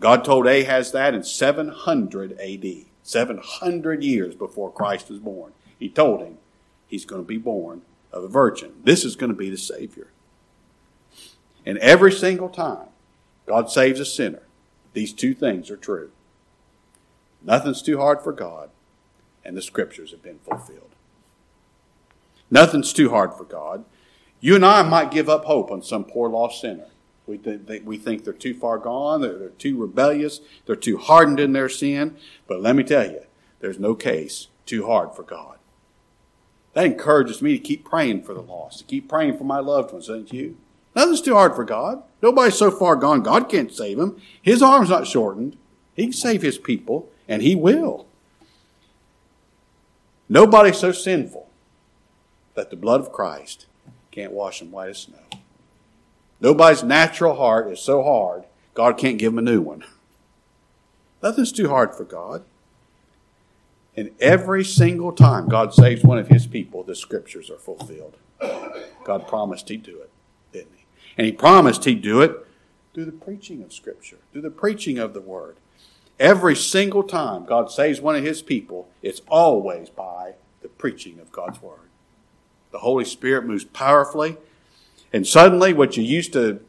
God 0.00 0.24
told 0.24 0.46
Ahaz 0.46 0.92
that 0.92 1.14
in 1.14 1.22
700 1.22 2.38
AD, 2.40 2.66
700 3.02 4.02
years 4.02 4.34
before 4.34 4.72
Christ 4.72 5.08
was 5.08 5.20
born. 5.20 5.52
He 5.78 5.88
told 5.88 6.20
him 6.20 6.38
he's 6.86 7.04
going 7.04 7.22
to 7.22 7.28
be 7.28 7.38
born 7.38 7.82
of 8.12 8.24
a 8.24 8.28
virgin. 8.28 8.72
This 8.82 9.04
is 9.04 9.16
going 9.16 9.30
to 9.30 9.36
be 9.36 9.50
the 9.50 9.56
Savior. 9.56 10.08
And 11.64 11.78
every 11.78 12.12
single 12.12 12.48
time 12.48 12.88
God 13.46 13.70
saves 13.70 14.00
a 14.00 14.04
sinner, 14.04 14.42
these 14.92 15.12
two 15.12 15.34
things 15.34 15.70
are 15.70 15.76
true. 15.76 16.10
Nothing's 17.44 17.82
too 17.82 17.98
hard 17.98 18.22
for 18.22 18.32
God, 18.32 18.70
and 19.44 19.56
the 19.56 19.62
scriptures 19.62 20.10
have 20.12 20.22
been 20.22 20.38
fulfilled. 20.38 20.94
Nothing's 22.50 22.92
too 22.92 23.10
hard 23.10 23.34
for 23.34 23.44
God. 23.44 23.84
You 24.40 24.54
and 24.54 24.64
I 24.64 24.82
might 24.82 25.10
give 25.10 25.28
up 25.28 25.44
hope 25.44 25.70
on 25.70 25.82
some 25.82 26.04
poor 26.04 26.28
lost 26.28 26.60
sinner. 26.60 26.86
We, 27.26 27.38
th- 27.38 27.82
we 27.84 27.96
think 27.96 28.24
they're 28.24 28.32
too 28.32 28.54
far 28.54 28.78
gone, 28.78 29.20
they're, 29.22 29.38
they're 29.38 29.48
too 29.50 29.78
rebellious, 29.78 30.40
they're 30.66 30.76
too 30.76 30.98
hardened 30.98 31.40
in 31.40 31.52
their 31.52 31.68
sin. 31.68 32.16
But 32.46 32.60
let 32.60 32.76
me 32.76 32.82
tell 32.82 33.10
you, 33.10 33.22
there's 33.60 33.78
no 33.78 33.94
case 33.94 34.48
too 34.66 34.86
hard 34.86 35.14
for 35.14 35.22
God. 35.22 35.56
That 36.74 36.86
encourages 36.86 37.40
me 37.40 37.52
to 37.56 37.62
keep 37.62 37.84
praying 37.84 38.24
for 38.24 38.34
the 38.34 38.42
lost, 38.42 38.80
to 38.80 38.84
keep 38.84 39.08
praying 39.08 39.38
for 39.38 39.44
my 39.44 39.60
loved 39.60 39.92
ones, 39.92 40.08
doesn't 40.08 40.32
you? 40.32 40.56
Nothing's 40.94 41.22
too 41.22 41.34
hard 41.34 41.54
for 41.54 41.64
God. 41.64 42.02
Nobody's 42.20 42.58
so 42.58 42.70
far 42.70 42.96
gone, 42.96 43.22
God 43.22 43.48
can't 43.48 43.72
save 43.72 43.96
them. 43.96 44.20
His 44.42 44.62
arm's 44.62 44.90
not 44.90 45.06
shortened. 45.06 45.56
He 45.94 46.04
can 46.04 46.12
save 46.12 46.42
his 46.42 46.58
people 46.58 47.10
and 47.28 47.42
he 47.42 47.54
will. 47.54 48.06
Nobody's 50.28 50.78
so 50.78 50.92
sinful 50.92 51.48
that 52.54 52.70
the 52.70 52.76
blood 52.76 53.00
of 53.00 53.12
Christ 53.12 53.66
can't 54.10 54.32
wash 54.32 54.60
them 54.60 54.70
white 54.70 54.90
as 54.90 54.98
snow. 54.98 55.18
Nobody's 56.40 56.82
natural 56.82 57.36
heart 57.36 57.70
is 57.70 57.80
so 57.80 58.02
hard, 58.02 58.44
God 58.74 58.98
can't 58.98 59.18
give 59.18 59.32
them 59.32 59.46
a 59.46 59.50
new 59.50 59.60
one. 59.60 59.84
Nothing's 61.22 61.52
too 61.52 61.68
hard 61.68 61.94
for 61.94 62.04
God. 62.04 62.44
And 63.96 64.10
every 64.20 64.64
single 64.64 65.12
time 65.12 65.48
God 65.48 65.72
saves 65.72 66.02
one 66.02 66.18
of 66.18 66.28
his 66.28 66.46
people, 66.46 66.82
the 66.82 66.96
scriptures 66.96 67.50
are 67.50 67.58
fulfilled. 67.58 68.16
God 69.04 69.28
promised 69.28 69.68
he'd 69.68 69.84
do 69.84 70.00
it, 70.00 70.10
didn't 70.52 70.72
he? 70.76 70.84
And 71.16 71.26
he 71.26 71.32
promised 71.32 71.84
he'd 71.84 72.02
do 72.02 72.20
it 72.20 72.46
through 72.92 73.04
the 73.04 73.12
preaching 73.12 73.62
of 73.62 73.72
scripture, 73.72 74.18
through 74.32 74.42
the 74.42 74.50
preaching 74.50 74.98
of 74.98 75.14
the 75.14 75.20
word. 75.20 75.56
Every 76.20 76.54
single 76.54 77.02
time 77.02 77.44
God 77.44 77.70
saves 77.70 78.00
one 78.00 78.14
of 78.16 78.24
his 78.24 78.42
people, 78.42 78.88
it's 79.02 79.20
always 79.28 79.90
by 79.90 80.34
the 80.62 80.68
preaching 80.68 81.18
of 81.18 81.32
God's 81.32 81.60
word. 81.60 81.88
The 82.70 82.78
Holy 82.78 83.04
Spirit 83.04 83.46
moves 83.46 83.64
powerfully, 83.64 84.36
and 85.12 85.26
suddenly 85.26 85.72
what 85.72 85.96
you 85.96 86.02
used 86.02 86.32
to, 86.32 86.60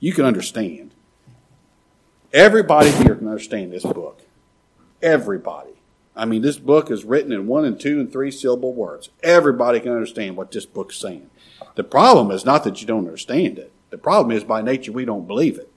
you 0.00 0.12
can 0.12 0.24
understand. 0.24 0.92
Everybody 2.32 2.90
here 2.90 3.14
can 3.14 3.28
understand 3.28 3.72
this 3.72 3.84
book. 3.84 4.22
Everybody. 5.02 5.70
I 6.16 6.24
mean, 6.24 6.42
this 6.42 6.58
book 6.58 6.90
is 6.90 7.04
written 7.04 7.32
in 7.32 7.46
one 7.46 7.64
and 7.64 7.78
two 7.78 8.00
and 8.00 8.10
three 8.10 8.30
syllable 8.30 8.72
words. 8.72 9.10
Everybody 9.22 9.80
can 9.80 9.92
understand 9.92 10.36
what 10.36 10.52
this 10.52 10.66
book's 10.66 10.96
saying. 10.98 11.30
The 11.74 11.84
problem 11.84 12.30
is 12.30 12.44
not 12.44 12.64
that 12.64 12.80
you 12.80 12.86
don't 12.86 13.06
understand 13.06 13.58
it. 13.58 13.72
The 13.90 13.98
problem 13.98 14.36
is 14.36 14.44
by 14.44 14.62
nature 14.62 14.92
we 14.92 15.04
don't 15.04 15.26
believe 15.26 15.58
it. 15.58 15.70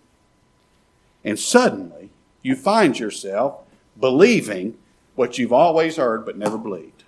And 1.23 1.39
suddenly, 1.39 2.11
you 2.41 2.55
find 2.55 2.97
yourself 2.97 3.61
believing 3.99 4.77
what 5.15 5.37
you've 5.37 5.53
always 5.53 5.97
heard 5.97 6.25
but 6.25 6.37
never 6.37 6.57
believed. 6.57 7.03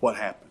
What 0.00 0.16
happened? 0.16 0.50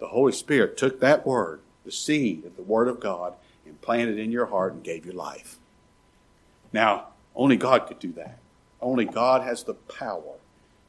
The 0.00 0.08
Holy 0.08 0.32
Spirit 0.32 0.76
took 0.76 1.00
that 1.00 1.26
word, 1.26 1.60
the 1.84 1.92
seed 1.92 2.44
of 2.44 2.56
the 2.56 2.62
Word 2.62 2.88
of 2.88 3.00
God, 3.00 3.34
and 3.64 3.80
planted 3.80 4.18
in 4.18 4.32
your 4.32 4.46
heart 4.46 4.72
and 4.72 4.82
gave 4.82 5.06
you 5.06 5.12
life. 5.12 5.58
Now, 6.72 7.08
only 7.36 7.56
God 7.56 7.86
could 7.86 7.98
do 7.98 8.12
that. 8.12 8.38
Only 8.80 9.04
God 9.04 9.42
has 9.42 9.62
the 9.62 9.74
power 9.74 10.34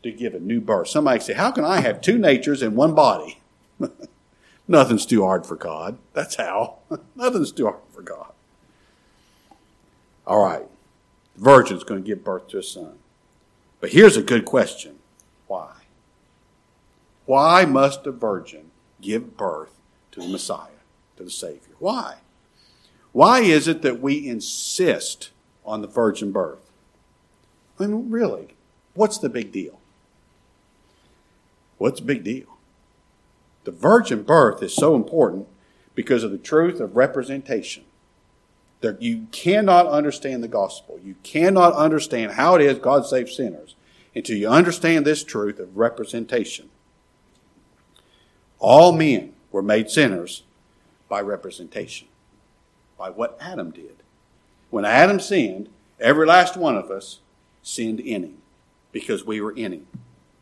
to 0.04 0.12
give 0.12 0.34
a 0.34 0.40
new 0.40 0.60
birth. 0.60 0.88
Somebody 0.90 1.20
say, 1.20 1.34
How 1.34 1.52
can 1.52 1.64
I 1.64 1.82
have 1.82 2.02
two 2.02 2.18
natures 2.18 2.62
in 2.62 2.76
one 2.76 2.94
body? 2.94 3.40
Nothing's 4.68 5.06
too 5.06 5.24
hard 5.24 5.46
for 5.46 5.56
God. 5.56 5.98
That's 6.14 6.36
how. 6.36 6.80
Nothing's 7.16 7.52
too 7.52 7.66
hard 7.66 7.80
for 7.92 8.02
God. 8.02 8.32
All 10.26 10.44
right. 10.44 10.66
The 11.36 11.44
virgin's 11.44 11.84
going 11.84 12.02
to 12.02 12.08
give 12.08 12.24
birth 12.24 12.48
to 12.50 12.60
a 12.60 12.64
son. 12.64 12.98
But 13.80 13.92
here's 13.92 14.18
a 14.18 14.22
good 14.22 14.46
question 14.46 14.98
why? 15.48 15.74
Why 17.26 17.66
must 17.66 18.06
a 18.08 18.12
virgin 18.12 18.72
give 19.02 19.38
birth 19.38 19.76
to 20.16 20.22
the 20.22 20.28
Messiah, 20.28 20.70
to 21.18 21.24
the 21.24 21.30
Savior. 21.30 21.76
Why? 21.80 22.16
Why 23.12 23.42
is 23.42 23.68
it 23.68 23.82
that 23.82 24.02
we 24.02 24.28
insist 24.28 25.32
on 25.66 25.82
the 25.82 25.88
virgin 25.88 26.32
birth? 26.32 26.72
I 27.80 27.88
mean, 27.88 28.10
really, 28.10 28.56
what's 28.94 29.18
the 29.18 29.30
big 29.30 29.52
deal? 29.52 29.80
What's 31.78 32.00
the 32.00 32.06
big 32.06 32.24
deal? 32.24 32.58
The 33.66 33.72
virgin 33.72 34.24
birth 34.24 34.64
is 34.64 34.74
so 34.74 34.96
important 34.96 35.48
because 35.96 36.24
of 36.24 36.32
the 36.32 36.38
truth 36.38 36.80
of 36.80 36.96
representation. 36.96 37.84
That 38.86 39.02
you 39.02 39.26
cannot 39.32 39.88
understand 39.88 40.44
the 40.44 40.48
gospel. 40.48 41.00
You 41.04 41.16
cannot 41.24 41.74
understand 41.74 42.34
how 42.34 42.54
it 42.54 42.62
is 42.62 42.78
God 42.78 43.08
saves 43.08 43.36
sinners 43.36 43.74
until 44.14 44.38
you 44.38 44.48
understand 44.48 45.06
this 45.06 45.24
truth 45.24 45.58
of 45.58 45.76
representation. 45.76 46.70
All 48.60 48.92
men 48.92 49.34
were 49.52 49.64
made 49.64 49.90
sinners 49.90 50.44
by 51.10 51.20
representation, 51.22 52.10
by 52.96 53.10
what 53.10 53.40
Adam 53.42 53.72
did. 53.72 54.04
When 54.70 54.86
Adam 54.86 55.20
sinned, 55.20 55.70
every 56.00 56.28
last 56.28 56.56
one 56.56 56.78
of 56.78 56.92
us 56.92 57.22
sinned 57.64 58.00
in 58.00 58.22
him 58.22 58.38
because 58.92 59.26
we 59.26 59.42
were 59.42 59.54
in 59.54 59.74
him. 59.74 59.88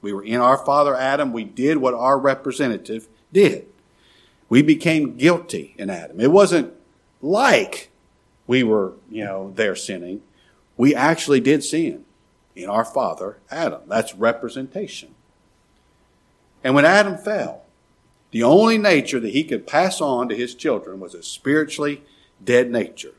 We 0.01 0.12
were 0.12 0.25
in 0.25 0.41
our 0.41 0.57
father 0.57 0.97
Adam. 0.97 1.31
We 1.31 1.45
did 1.45 1.77
what 1.77 1.93
our 1.93 2.19
representative 2.19 3.07
did. 3.31 3.67
We 4.50 4.62
became 4.62 5.15
guilty 5.15 5.75
in 5.77 5.89
Adam. 5.89 6.19
It 6.19 6.29
wasn't 6.29 6.73
like 7.21 7.89
we 8.47 8.63
were, 8.63 8.93
you 9.09 9.23
know, 9.23 9.51
there 9.55 9.75
sinning. 9.75 10.21
We 10.77 10.95
actually 10.95 11.39
did 11.39 11.63
sin 11.63 12.05
in 12.55 12.69
our 12.69 12.85
father 12.85 13.38
Adam. 13.50 13.81
That's 13.88 14.15
representation. 14.15 15.15
And 16.63 16.75
when 16.75 16.85
Adam 16.85 17.17
fell, 17.17 17.63
the 18.31 18.43
only 18.43 18.77
nature 18.77 19.19
that 19.19 19.29
he 19.33 19.43
could 19.43 19.67
pass 19.67 20.01
on 20.01 20.29
to 20.29 20.35
his 20.35 20.55
children 20.55 21.00
was 21.00 21.13
a 21.13 21.21
spiritually 21.21 22.03
dead 22.43 22.71
nature. 22.71 23.13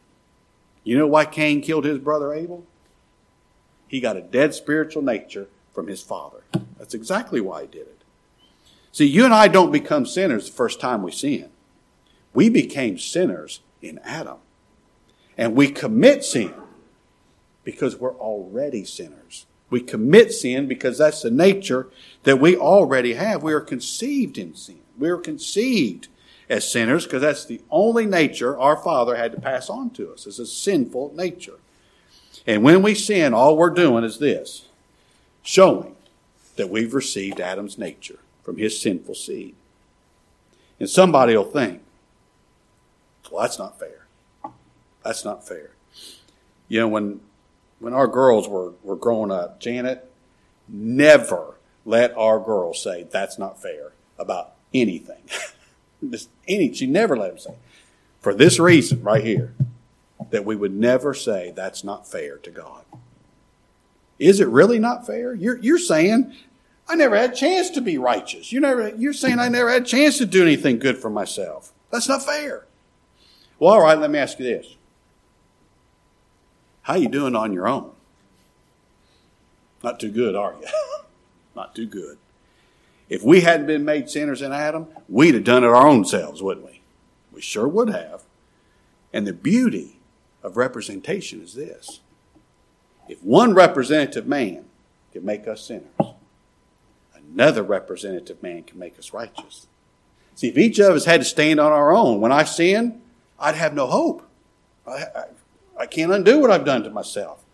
You 0.83 0.99
know 0.99 1.07
why 1.07 1.25
Cain 1.25 1.61
killed 1.61 1.85
his 1.85 1.99
brother 1.99 2.35
Abel? 2.35 2.65
He 3.87 4.01
got 4.01 4.17
a 4.17 4.23
dead 4.23 4.55
spiritual 4.55 5.03
nature 5.03 5.49
from 5.73 5.87
his 5.87 6.03
father. 6.03 6.43
That's 6.79 6.95
exactly 6.95 7.41
why 7.41 7.63
he 7.63 7.67
did 7.69 7.83
it. 7.83 8.03
See, 8.93 9.07
you 9.07 9.25
and 9.25 9.35
I 9.35 9.49
don't 9.49 9.73
become 9.73 10.07
sinners 10.07 10.49
the 10.49 10.57
first 10.57 10.81
time 10.81 11.03
we 11.03 11.13
sin. 11.13 11.51
We 12.33 12.49
became 12.49 12.99
sinners 12.99 13.61
in 13.81 13.99
Adam. 14.05 14.39
And 15.37 15.55
we 15.55 15.69
commit 15.69 16.25
sin 16.25 16.55
because 17.65 17.97
we're 17.97 18.15
already 18.15 18.85
sinners. 18.85 19.47
We 19.71 19.81
commit 19.81 20.33
sin 20.33 20.69
because 20.69 20.99
that's 20.99 21.23
the 21.23 21.31
nature 21.31 21.89
that 22.23 22.39
we 22.39 22.57
already 22.57 23.15
have. 23.15 23.43
We 23.43 23.53
are 23.53 23.61
conceived 23.61 24.39
in 24.39 24.55
sin. 24.55 24.81
We 24.99 25.09
are 25.09 25.17
conceived 25.17 26.09
as 26.49 26.71
sinners 26.71 27.05
because 27.05 27.23
that's 27.23 27.47
the 27.47 27.61
only 27.71 28.07
nature 28.07 28.59
our 28.59 28.77
Father 28.77 29.17
had 29.17 29.33
to 29.33 29.41
pass 29.41 29.69
on 29.71 29.91
to 29.91 30.13
us. 30.13 30.27
It's 30.27 30.39
a 30.39 30.47
sinful 30.47 31.13
nature. 31.17 31.59
And 32.47 32.63
when 32.63 32.83
we 32.83 32.95
sin, 32.95 33.33
all 33.33 33.57
we're 33.57 33.71
doing 33.71 34.05
is 34.05 34.19
this 34.19 34.69
showing 35.43 35.97
that 36.57 36.71
we've 36.71 36.95
received 36.95 37.41
Adam's 37.41 37.79
nature 37.79 38.19
from 38.43 38.59
his 38.59 38.81
sinful 38.81 39.15
seed. 39.15 39.55
And 40.79 40.89
somebody 40.89 41.37
will 41.37 41.45
think, 41.45 41.83
well, 43.31 43.43
that's 43.43 43.59
not 43.59 43.79
fair. 43.79 44.04
That's 45.05 45.25
not 45.25 45.47
fair. 45.47 45.71
You 46.69 46.81
know, 46.81 46.89
when 46.89 47.21
when 47.79 47.93
our 47.93 48.07
girls 48.07 48.49
were, 48.49 48.73
were 48.83 48.97
growing 48.97 49.31
up, 49.31 49.61
Janet 49.61 50.11
never 50.69 51.57
let 51.85 52.17
our 52.17 52.41
girls 52.41 52.83
say 52.83 53.07
that's 53.11 53.39
not 53.39 53.61
fair 53.61 53.93
about 54.19 54.55
anything. 54.73 55.23
Just 56.11 56.31
any 56.49 56.73
she 56.73 56.87
never 56.87 57.17
let 57.17 57.29
them 57.29 57.39
say. 57.39 57.55
For 58.21 58.35
this 58.35 58.59
reason 58.59 59.03
right 59.03 59.23
here, 59.23 59.55
that 60.31 60.45
we 60.45 60.57
would 60.57 60.75
never 60.75 61.13
say 61.13 61.53
that's 61.55 61.85
not 61.85 62.11
fair 62.11 62.39
to 62.39 62.51
God. 62.51 62.85
Is 64.19 64.41
it 64.41 64.49
really 64.49 64.79
not 64.79 65.07
fair? 65.07 65.35
You're, 65.35 65.59
you're 65.59 65.79
saying, 65.79 66.35
I 66.89 66.95
never 66.95 67.17
had 67.17 67.33
a 67.33 67.35
chance 67.35 67.71
to 67.71 67.81
be 67.81 67.99
righteous. 67.99 68.53
You 68.53 68.61
never, 68.61 68.95
you're 68.97 69.13
saying 69.13 69.39
I 69.39 69.49
never 69.49 69.71
had 69.71 69.83
a 69.83 69.87
chance 69.87 70.19
to 70.19 70.27
do 70.27 70.43
anything 70.43 70.79
good 70.79 70.99
for 70.99 71.11
myself. 71.11 71.73
That's 71.91 72.09
not 72.09 72.25
fair. 72.25 72.65
Well, 73.59 73.75
all 73.75 73.83
right, 73.83 73.99
let 73.99 74.11
me 74.11 74.19
ask 74.19 74.39
you 74.39 74.45
this. 74.45 74.77
How 76.85 76.95
you 76.95 77.09
doing 77.09 77.35
on 77.35 77.53
your 77.53 77.67
own? 77.67 77.91
Not 79.83 79.99
too 79.99 80.11
good, 80.11 80.35
are 80.37 80.55
you? 80.61 80.69
not 81.57 81.75
too 81.75 81.87
good. 81.87 82.19
If 83.09 83.23
we 83.23 83.41
hadn't 83.41 83.67
been 83.67 83.85
made 83.85 84.09
sinners 84.09 84.43
in 84.43 84.53
Adam, 84.53 84.87
we'd 85.09 85.35
have 85.35 85.45
done 85.45 85.65
it 85.65 85.69
our 85.69 85.87
own 85.87 86.05
selves, 86.05 86.43
wouldn't 86.43 86.67
we? 86.67 86.83
We 87.33 87.41
sure 87.41 87.67
would 87.67 87.89
have. 87.89 88.23
And 89.13 89.27
the 89.27 89.33
beauty 89.33 89.99
of 90.43 90.57
representation 90.57 91.41
is 91.41 91.55
this 91.55 92.01
if 93.09 93.23
one 93.23 93.55
representative 93.55 94.27
man 94.27 94.65
can 95.13 95.25
make 95.25 95.49
us 95.49 95.65
sinners, 95.65 96.15
another 97.15 97.63
representative 97.63 98.43
man 98.43 98.63
can 98.63 98.79
make 98.79 98.99
us 98.99 99.13
righteous. 99.13 99.67
See, 100.35 100.49
if 100.49 100.59
each 100.59 100.79
of 100.79 100.95
us 100.95 101.05
had 101.07 101.21
to 101.21 101.25
stand 101.25 101.61
on 101.61 101.73
our 101.73 101.95
own, 101.95 102.21
when 102.21 102.33
I 102.33 102.45
sin, 102.45 103.01
I'd 103.39 103.55
have 103.55 103.75
no 103.75 103.87
hope. 103.87 104.29
I, 104.87 105.05
I, 105.15 105.25
I 105.85 105.87
can't 105.87 106.13
undo 106.13 106.39
what 106.41 106.51
I've 106.51 106.65
done 106.65 106.83
to 106.85 106.91
myself. 106.91 107.45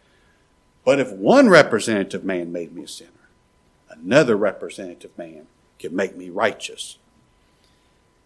But 0.85 1.01
if 1.01 1.13
one 1.13 1.49
representative 1.49 2.25
man 2.25 2.53
made 2.53 2.73
me 2.73 2.85
a 2.85 2.89
sinner, 2.89 3.11
another 3.91 4.37
representative 4.37 5.17
man 5.19 5.47
can 5.81 5.97
make 5.97 6.17
me 6.17 6.31
righteous. 6.31 6.99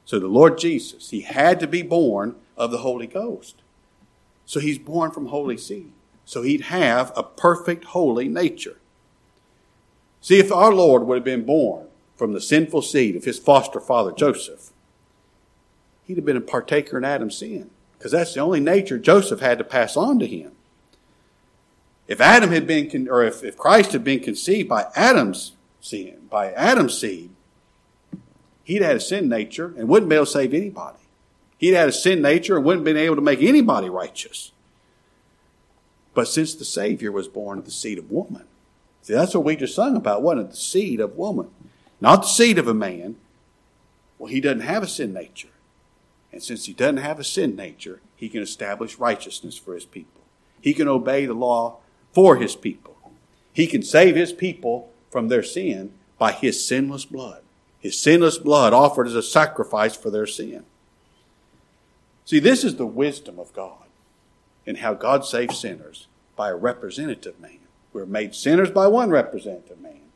So 0.05 0.21
the 0.21 0.29
Lord 0.29 0.59
Jesus, 0.59 1.09
he 1.09 1.23
had 1.23 1.59
to 1.61 1.67
be 1.67 1.83
born 1.83 2.37
of 2.57 2.71
the 2.71 2.79
Holy 2.79 3.07
Ghost. 3.07 3.63
So 4.45 4.61
he's 4.61 4.79
born 4.79 5.11
from 5.11 5.27
holy 5.27 5.57
seed 5.57 5.91
so 6.25 6.43
he'd 6.43 6.63
have 6.63 7.13
a 7.17 7.23
perfect 7.23 7.85
holy 7.85 8.29
nature. 8.29 8.77
See, 10.21 10.39
if 10.39 10.51
our 10.51 10.73
Lord 10.73 11.07
would 11.07 11.17
have 11.17 11.25
been 11.25 11.45
born 11.45 11.89
from 12.17 12.33
the 12.33 12.41
sinful 12.41 12.83
seed 12.83 13.17
of 13.17 13.25
his 13.25 13.39
foster 13.39 13.81
father 13.81 14.13
Joseph, 14.13 14.71
he'd 16.05 16.17
have 16.17 16.25
been 16.25 16.37
a 16.37 16.43
partaker 16.43 16.97
in 16.97 17.05
Adam's 17.05 17.39
sin, 17.39 17.71
because 18.05 18.13
that's 18.13 18.35
the 18.35 18.41
only 18.41 18.61
nature 18.61 18.99
Joseph 18.99 19.41
had 19.41 19.57
to 19.57 19.65
pass 19.65 19.97
on 19.97 20.19
to 20.19 20.27
him. 20.27 20.53
If 22.07 22.21
Adam 22.21 22.51
had 22.51 22.67
been, 22.67 23.09
or 23.09 23.25
if, 23.25 23.43
if 23.43 23.57
Christ 23.57 23.93
had 23.93 24.05
been 24.05 24.21
conceived 24.21 24.69
by 24.69 24.89
Adam's 24.95 25.53
sin, 25.81 26.27
by 26.29 26.53
Adam's 26.53 26.99
seed, 26.99 27.31
he'd 28.63 28.83
had 28.83 28.97
a 28.97 29.01
sin 29.01 29.27
nature 29.31 29.73
and 29.79 29.89
wouldn't 29.89 30.11
be 30.11 30.17
able 30.17 30.27
to 30.27 30.31
save 30.31 30.53
anybody. 30.53 30.99
He'd 31.57 31.73
had 31.73 31.89
a 31.89 31.93
sin 31.93 32.21
nature 32.21 32.57
and 32.57 32.65
wouldn't 32.67 32.87
have 32.87 32.95
been 32.95 33.03
able 33.03 33.17
to 33.17 33.23
make 33.23 33.41
anybody 33.41 33.89
righteous. 33.89 34.53
But 36.13 36.29
since 36.29 36.55
the 36.55 36.67
Savior 36.67 37.11
was 37.11 37.27
born 37.27 37.59
of 37.59 37.65
the 37.65 37.71
seed 37.71 37.97
of 37.97 38.11
woman, 38.11 38.45
see, 39.01 39.15
that's 39.15 39.35
what 39.35 39.45
we 39.45 39.57
just 39.57 39.75
sung 39.75 39.97
about, 39.97 40.21
wasn't 40.21 40.49
it? 40.49 40.51
The 40.51 40.57
seed 40.57 41.01
of 41.01 41.17
woman. 41.17 41.49
Not 42.03 42.17
the 42.17 42.29
seed 42.29 42.59
of 42.59 42.69
a 42.69 42.75
man. 42.75 43.17
Well, 44.19 44.31
he 44.31 44.43
doesn't 44.43 44.61
have 44.61 44.83
a 44.83 44.89
sin 44.89 45.15
nature. 45.15 45.49
And 46.35 46.43
since 46.43 46.67
he 46.67 46.73
doesn't 46.73 46.97
have 46.97 47.21
a 47.21 47.25
sin 47.25 47.55
nature, 47.55 48.01
he 48.17 48.29
can 48.29 48.43
establish 48.43 48.99
righteousness 48.99 49.57
for 49.57 49.73
his 49.73 49.85
people. 49.85 50.21
He 50.61 50.75
can 50.75 50.89
obey 50.89 51.27
the 51.27 51.33
law 51.33 51.77
for 52.13 52.39
his 52.39 52.57
people. 52.57 52.97
He 53.53 53.69
can 53.69 53.85
save 53.85 54.17
his 54.17 54.33
people 54.33 54.91
from 55.13 55.29
their 55.29 55.45
sin 55.45 55.93
by 56.19 56.33
his 56.33 56.67
sinless 56.67 57.05
blood. 57.05 57.43
His 57.79 57.97
sinless 57.97 58.37
blood 58.37 58.73
offered 58.73 59.07
as 59.07 59.15
a 59.15 59.23
sacrifice 59.23 59.95
for 59.95 60.11
their 60.11 60.27
sin. 60.27 60.65
See, 62.25 62.41
this 62.41 62.65
is 62.65 62.75
the 62.75 62.85
wisdom 62.85 63.39
of 63.39 63.53
God 63.53 63.87
in 64.67 64.77
how 64.77 64.95
God 64.95 65.25
saves 65.25 65.61
sinners 65.61 66.09
by 66.35 66.49
a 66.49 66.57
representative 66.57 67.39
man. 67.39 67.61
We're 67.93 68.07
made 68.07 68.35
sinners 68.35 68.73
by 68.73 68.89
one 68.89 69.11
representative 69.11 69.81
man, 69.81 70.11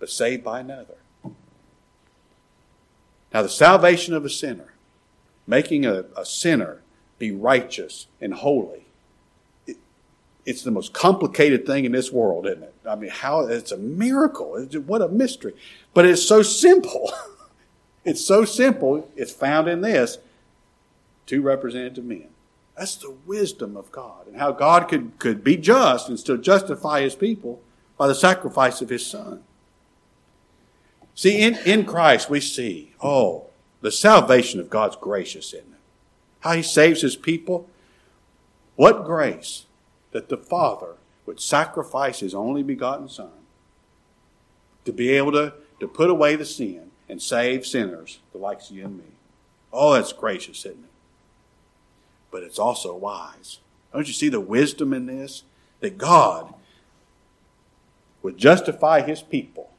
but 0.00 0.10
saved 0.10 0.42
by 0.42 0.58
another. 0.58 0.96
Now, 3.32 3.42
the 3.42 3.48
salvation 3.48 4.14
of 4.14 4.24
a 4.24 4.30
sinner, 4.30 4.72
making 5.48 5.84
a, 5.84 6.04
a 6.16 6.24
sinner 6.24 6.82
be 7.18 7.32
righteous 7.32 8.06
and 8.20 8.34
holy, 8.34 8.86
it, 9.66 9.78
it's 10.44 10.62
the 10.62 10.70
most 10.70 10.92
complicated 10.92 11.66
thing 11.66 11.84
in 11.84 11.92
this 11.92 12.12
world, 12.12 12.46
isn't 12.46 12.62
it? 12.62 12.74
I 12.86 12.94
mean, 12.94 13.10
how 13.10 13.46
it's 13.46 13.72
a 13.72 13.76
miracle. 13.76 14.56
It's, 14.56 14.76
what 14.76 15.02
a 15.02 15.08
mystery. 15.08 15.54
But 15.94 16.04
it's 16.04 16.22
so 16.22 16.42
simple. 16.42 17.12
it's 18.04 18.24
so 18.24 18.44
simple. 18.44 19.10
It's 19.16 19.32
found 19.32 19.66
in 19.66 19.80
this 19.80 20.18
two 21.26 21.42
representative 21.42 22.04
men. 22.04 22.28
That's 22.76 22.94
the 22.96 23.14
wisdom 23.26 23.76
of 23.76 23.90
God 23.90 24.28
and 24.28 24.36
how 24.36 24.52
God 24.52 24.88
could, 24.88 25.18
could 25.18 25.42
be 25.42 25.56
just 25.56 26.08
and 26.08 26.18
still 26.18 26.36
justify 26.36 27.00
his 27.00 27.16
people 27.16 27.60
by 27.96 28.06
the 28.06 28.14
sacrifice 28.14 28.80
of 28.80 28.88
his 28.88 29.04
son. 29.04 29.42
See, 31.16 31.40
in, 31.40 31.56
in 31.66 31.84
Christ 31.84 32.30
we 32.30 32.38
see, 32.38 32.94
oh, 33.02 33.47
the 33.80 33.92
salvation 33.92 34.60
of 34.60 34.70
God's 34.70 34.96
gracious, 34.96 35.52
isn't 35.52 35.72
it? 35.72 35.78
How 36.40 36.52
he 36.52 36.62
saves 36.62 37.02
his 37.02 37.16
people. 37.16 37.68
What 38.76 39.04
grace 39.04 39.66
that 40.12 40.28
the 40.28 40.36
Father 40.36 40.94
would 41.26 41.40
sacrifice 41.40 42.20
his 42.20 42.34
only 42.34 42.62
begotten 42.62 43.08
Son 43.08 43.30
to 44.84 44.92
be 44.92 45.10
able 45.10 45.32
to, 45.32 45.52
to 45.80 45.86
put 45.86 46.10
away 46.10 46.36
the 46.36 46.44
sin 46.44 46.90
and 47.08 47.20
save 47.20 47.66
sinners, 47.66 48.20
the 48.32 48.38
likes 48.38 48.70
of 48.70 48.76
you 48.76 48.84
and 48.84 48.98
me. 48.98 49.04
Oh, 49.72 49.94
that's 49.94 50.12
gracious, 50.12 50.64
isn't 50.64 50.84
it? 50.84 50.90
But 52.30 52.42
it's 52.42 52.58
also 52.58 52.94
wise. 52.94 53.58
Don't 53.92 54.06
you 54.06 54.14
see 54.14 54.28
the 54.28 54.40
wisdom 54.40 54.92
in 54.92 55.06
this? 55.06 55.44
That 55.80 55.98
God 55.98 56.54
would 58.22 58.36
justify 58.36 59.00
his 59.00 59.22
people 59.22 59.70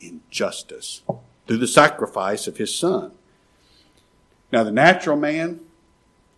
in 0.00 0.20
justice 0.30 1.02
through 1.46 1.56
the 1.56 1.66
sacrifice 1.66 2.46
of 2.46 2.58
his 2.58 2.74
son. 2.74 3.12
Now, 4.50 4.64
the 4.64 4.72
natural 4.72 5.16
man 5.16 5.60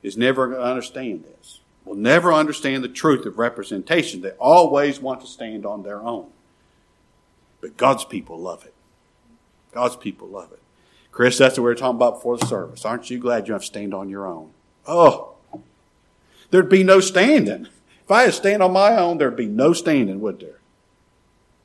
is 0.02 0.16
never 0.16 0.48
going 0.48 0.60
to 0.60 0.66
understand 0.66 1.24
this, 1.24 1.60
will 1.84 1.94
never 1.94 2.32
understand 2.32 2.82
the 2.82 2.88
truth 2.88 3.26
of 3.26 3.38
representation. 3.38 4.20
They 4.20 4.30
always 4.32 5.00
want 5.00 5.20
to 5.20 5.26
stand 5.26 5.64
on 5.64 5.82
their 5.82 6.00
own. 6.00 6.28
But 7.60 7.76
God's 7.76 8.04
people 8.04 8.38
love 8.38 8.64
it. 8.64 8.74
God's 9.72 9.96
people 9.96 10.28
love 10.28 10.52
it. 10.52 10.60
Chris, 11.12 11.38
that's 11.38 11.58
what 11.58 11.64
we 11.64 11.70
were 11.70 11.74
talking 11.74 11.96
about 11.96 12.14
before 12.14 12.38
the 12.38 12.46
service. 12.46 12.84
Aren't 12.84 13.10
you 13.10 13.18
glad 13.18 13.46
you 13.46 13.52
have 13.52 13.62
to 13.62 13.66
stand 13.66 13.92
on 13.92 14.08
your 14.08 14.26
own? 14.26 14.50
Oh, 14.86 15.34
there'd 16.50 16.68
be 16.68 16.84
no 16.84 17.00
standing. 17.00 17.66
If 18.04 18.10
I 18.10 18.22
had 18.22 18.26
to 18.26 18.32
stand 18.32 18.62
on 18.62 18.72
my 18.72 18.96
own, 18.96 19.18
there'd 19.18 19.36
be 19.36 19.46
no 19.46 19.72
standing, 19.72 20.20
would 20.20 20.40
there? 20.40 20.60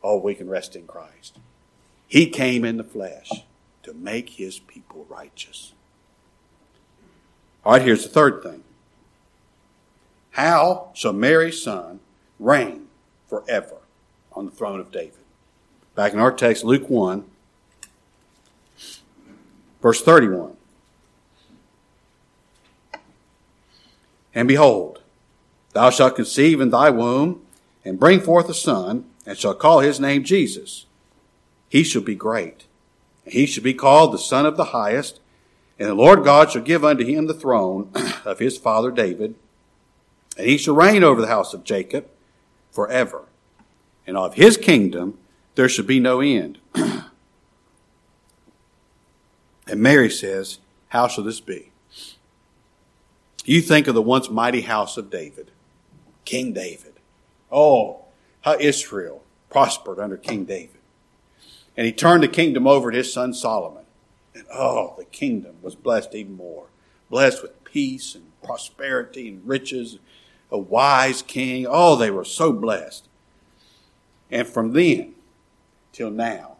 Oh, 0.04 0.18
we 0.18 0.36
can 0.36 0.50
rest 0.50 0.76
in 0.76 0.86
Christ. 0.86 1.38
He 2.08 2.28
came 2.28 2.66
in 2.66 2.78
the 2.78 2.84
flesh 2.84 3.32
to 3.84 3.94
make 3.94 4.32
his 4.32 4.60
people 4.60 5.06
righteous. 5.10 5.74
All 7.66 7.74
right, 7.74 7.82
here's 7.82 8.04
the 8.04 8.10
third 8.10 8.44
thing. 8.44 8.64
How 10.32 10.92
shall 10.94 11.14
Mary's 11.14 11.64
son 11.64 12.00
reign 12.40 12.88
forever 13.28 13.78
on 14.34 14.46
the 14.46 14.52
throne 14.52 14.80
of 14.80 14.92
David? 14.92 15.14
Back 15.96 16.14
in 16.14 16.20
our 16.20 16.32
text, 16.32 16.64
Luke 16.64 16.90
1, 16.90 17.26
verse 19.82 20.02
31. 20.02 20.58
And 24.36 24.48
behold, 24.48 25.02
thou 25.72 25.90
shalt 25.90 26.18
conceive 26.18 26.60
in 26.60 26.70
thy 26.70 26.90
womb 26.90 27.42
and 27.84 28.00
bring 28.00 28.20
forth 28.20 28.50
a 28.50 28.54
son, 28.54 29.06
and 29.26 29.38
shall 29.38 29.56
call 29.56 29.80
his 29.80 30.00
name 30.00 30.24
Jesus. 30.24 30.86
He 31.70 31.84
shall 31.84 32.02
be 32.02 32.16
great, 32.16 32.66
and 33.24 33.34
he 33.34 33.46
shall 33.46 33.64
be 33.64 33.74
called 33.74 34.12
the 34.12 34.20
Son 34.20 34.46
of 34.46 34.58
the 34.58 34.66
Highest, 34.66 35.20
and 35.78 35.90
the 35.90 35.94
Lord 35.94 36.24
God 36.24 36.52
shall 36.52 36.62
give 36.62 36.86
unto 36.86 37.06
him 37.06 37.28
the 37.28 37.34
throne 37.34 37.92
of 38.26 38.40
his 38.40 38.58
father 38.58 38.92
David, 38.92 39.36
and 40.38 40.48
he 40.48 40.58
shall 40.58 40.76
reign 40.76 41.04
over 41.04 41.22
the 41.22 41.28
house 41.28 41.54
of 41.54 41.64
Jacob 41.64 42.08
forever, 42.72 43.24
and 44.08 44.18
of 44.18 44.36
his 44.36 44.58
kingdom 44.58 45.18
there 45.56 45.70
shall 45.70 45.86
be 45.86 46.00
no 46.00 46.22
end. 46.22 46.60
and 46.76 47.12
Mary 49.68 50.10
says, 50.10 50.60
How 50.90 51.08
shall 51.08 51.24
this 51.24 51.40
be? 51.40 51.72
You 53.46 53.62
think 53.62 53.88
of 53.88 53.96
the 53.96 54.02
once 54.02 54.30
mighty 54.30 54.62
house 54.62 54.98
of 54.98 55.10
David, 55.10 55.52
King 56.26 56.52
David. 56.52 56.94
Oh, 57.52 58.06
how 58.42 58.58
Israel 58.60 59.24
prospered 59.50 60.00
under 60.00 60.18
King 60.18 60.46
David. 60.46 60.82
And 61.78 61.86
he 61.86 61.94
turned 61.94 62.24
the 62.24 62.28
kingdom 62.28 62.68
over 62.68 62.92
to 62.92 62.98
his 62.98 63.14
son 63.14 63.34
Solomon. 63.34 63.85
And 64.36 64.46
oh, 64.54 64.94
the 64.98 65.06
kingdom 65.06 65.56
was 65.62 65.76
blessed 65.76 66.14
even 66.14 66.36
more. 66.36 66.68
Blessed 67.10 67.42
with 67.42 67.64
peace 67.64 68.14
and 68.14 68.26
prosperity 68.44 69.30
and 69.30 69.48
riches, 69.48 69.98
a 70.52 70.58
wise 70.58 71.22
king. 71.22 71.66
Oh, 71.68 71.96
they 71.96 72.12
were 72.12 72.26
so 72.26 72.52
blessed. 72.52 73.08
And 74.30 74.46
from 74.46 74.74
then 74.74 75.16
till 75.94 76.12
now, 76.12 76.58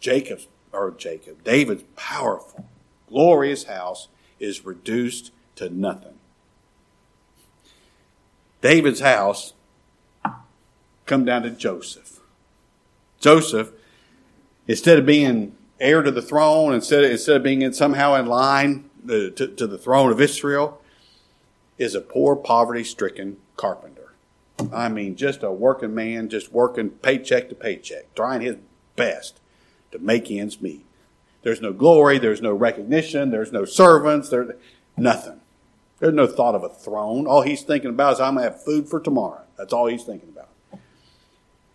Jacob's, 0.00 0.48
or 0.72 0.90
Jacob, 0.90 1.44
David's 1.44 1.84
powerful, 1.94 2.68
glorious 3.08 3.64
house 3.64 4.08
is 4.40 4.64
reduced 4.64 5.30
to 5.54 5.70
nothing. 5.70 6.18
David's 8.60 9.00
house 9.00 9.54
come 11.06 11.24
down 11.24 11.42
to 11.42 11.50
Joseph. 11.50 12.20
Joseph, 13.20 13.70
instead 14.66 14.98
of 14.98 15.06
being 15.06 15.54
heir 15.80 16.02
to 16.02 16.10
the 16.10 16.22
throne, 16.22 16.74
instead 16.74 17.04
of, 17.04 17.10
instead 17.10 17.36
of 17.36 17.42
being 17.42 17.62
in, 17.62 17.72
somehow 17.72 18.14
in 18.14 18.26
line 18.26 18.90
to, 19.06 19.30
to, 19.30 19.66
the 19.66 19.78
throne 19.78 20.10
of 20.10 20.20
Israel, 20.20 20.80
is 21.78 21.94
a 21.94 22.00
poor, 22.00 22.36
poverty 22.36 22.84
stricken 22.84 23.36
carpenter. 23.56 24.14
I 24.72 24.88
mean, 24.88 25.16
just 25.16 25.42
a 25.42 25.52
working 25.52 25.94
man, 25.94 26.28
just 26.28 26.52
working 26.52 26.90
paycheck 26.90 27.48
to 27.50 27.54
paycheck, 27.54 28.14
trying 28.14 28.40
his 28.40 28.56
best 28.96 29.40
to 29.92 29.98
make 29.98 30.30
ends 30.30 30.60
meet. 30.62 30.84
There's 31.42 31.60
no 31.60 31.72
glory, 31.72 32.18
there's 32.18 32.42
no 32.42 32.52
recognition, 32.52 33.30
there's 33.30 33.52
no 33.52 33.64
servants, 33.64 34.30
there's 34.30 34.52
nothing. 34.96 35.40
There's 35.98 36.14
no 36.14 36.26
thought 36.26 36.54
of 36.54 36.64
a 36.64 36.68
throne. 36.68 37.26
All 37.26 37.42
he's 37.42 37.62
thinking 37.62 37.90
about 37.90 38.14
is 38.14 38.20
I'm 38.20 38.34
going 38.34 38.46
to 38.46 38.52
have 38.52 38.64
food 38.64 38.88
for 38.88 39.00
tomorrow. 39.00 39.42
That's 39.56 39.72
all 39.72 39.86
he's 39.86 40.04
thinking 40.04 40.28
about. 40.28 40.48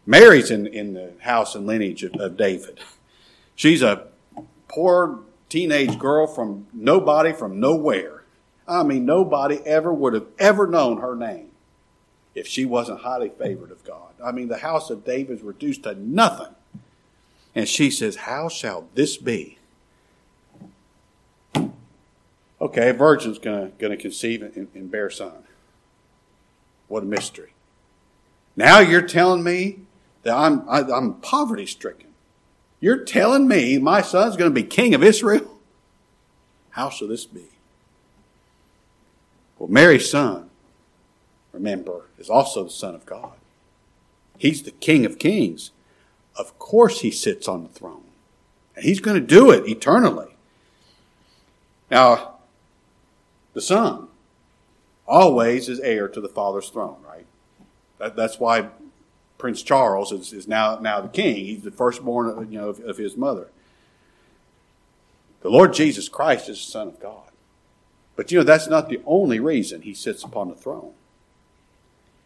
Mary's 0.06 0.52
in, 0.52 0.68
in 0.68 0.94
the 0.94 1.14
house 1.22 1.56
and 1.56 1.66
lineage 1.66 2.04
of, 2.04 2.16
of 2.16 2.38
David. 2.38 2.80
She's 3.62 3.84
a 3.84 4.08
poor 4.68 5.20
teenage 5.48 6.00
girl 6.00 6.26
from 6.26 6.66
nobody, 6.74 7.32
from 7.32 7.60
nowhere. 7.60 8.24
I 8.68 8.82
mean, 8.82 9.06
nobody 9.06 9.60
ever 9.68 9.94
would 9.94 10.16
have 10.16 10.26
ever 10.40 10.66
known 10.66 11.00
her 11.00 11.16
name 11.16 11.52
if 12.34 12.48
she 12.48 12.66
wasn't 12.66 13.02
highly 13.02 13.30
favored 13.30 13.70
of 13.70 13.84
God. 13.84 14.14
I 14.26 14.32
mean, 14.32 14.48
the 14.48 14.58
house 14.58 14.90
of 14.90 15.06
David 15.06 15.38
is 15.38 15.44
reduced 15.44 15.84
to 15.84 15.94
nothing. 15.94 16.56
And 17.54 17.68
she 17.68 17.92
says, 17.92 18.16
How 18.16 18.50
shall 18.50 18.88
this 18.96 19.16
be? 19.16 19.60
Okay, 22.60 22.90
a 22.90 22.94
virgin's 22.94 23.38
going 23.38 23.74
to 23.78 23.98
conceive 23.98 24.42
and, 24.42 24.70
and 24.74 24.90
bear 24.90 25.12
son. 25.12 25.44
What 26.88 27.04
a 27.04 27.06
mystery. 27.06 27.54
Now 28.56 28.80
you're 28.80 29.04
telling 29.04 29.44
me 29.44 29.82
that 30.24 30.36
I'm, 30.36 30.68
I, 30.68 30.80
am 30.80 30.92
i 30.92 30.98
am 30.98 31.14
poverty 31.22 31.68
stricken. 31.68 32.11
You're 32.82 33.06
telling 33.06 33.48
me 33.48 33.78
my 33.78 34.02
son's 34.02 34.36
going 34.36 34.52
to 34.52 34.56
be 34.56 34.68
king 34.68 34.94
of 34.94 35.04
Israel? 35.04 35.60
How 36.72 36.90
shall 36.90 37.08
this 37.08 37.26
be? 37.26 37.46
Well, 39.60 39.70
Mary's 39.70 40.10
son, 40.10 40.50
remember, 41.54 42.06
is 42.18 42.30
also 42.30 42.64
the 42.64 42.72
Son 42.72 42.96
of 42.96 43.06
God. 43.06 43.34
He's 44.40 44.64
the 44.64 44.72
King 44.72 45.06
of 45.06 45.20
Kings. 45.20 45.70
Of 46.36 46.58
course, 46.58 47.02
he 47.02 47.12
sits 47.12 47.48
on 47.48 47.62
the 47.62 47.70
throne. 47.70 48.06
And 48.76 48.84
he's 48.84 49.00
going 49.00 49.22
to 49.22 49.26
do 49.26 49.52
it 49.52 49.68
eternally. 49.68 50.36
Now, 51.92 52.36
the 53.54 53.62
Son 53.62 54.08
always 55.06 55.70
is 55.70 55.80
heir 55.82 56.08
to 56.08 56.22
the 56.22 56.30
Father's 56.30 56.70
throne, 56.70 56.98
right? 57.08 57.28
That, 58.00 58.16
that's 58.16 58.40
why 58.40 58.70
Prince 59.42 59.64
Charles 59.64 60.12
is, 60.12 60.34
is 60.34 60.48
now, 60.48 60.78
now 60.78 61.02
the 61.02 61.08
king. 61.08 61.36
He's 61.36 61.64
the 61.64 61.72
firstborn 61.72 62.30
of, 62.30 62.54
you 62.54 62.60
know, 62.60 62.70
of, 62.70 62.80
of 62.82 62.98
his 63.00 63.18
mother. 63.18 63.48
The 65.42 65.50
Lord 65.50 65.74
Jesus 65.74 66.08
Christ 66.08 66.48
is 66.48 66.64
the 66.64 66.72
Son 66.72 66.88
of 66.88 67.00
God. 67.00 67.32
But 68.16 68.32
you 68.32 68.38
know, 68.38 68.44
that's 68.44 68.68
not 68.68 68.88
the 68.88 69.02
only 69.04 69.40
reason 69.40 69.82
he 69.82 69.96
sits 69.96 70.24
upon 70.24 70.50
the 70.50 70.56
throne. 70.56 70.94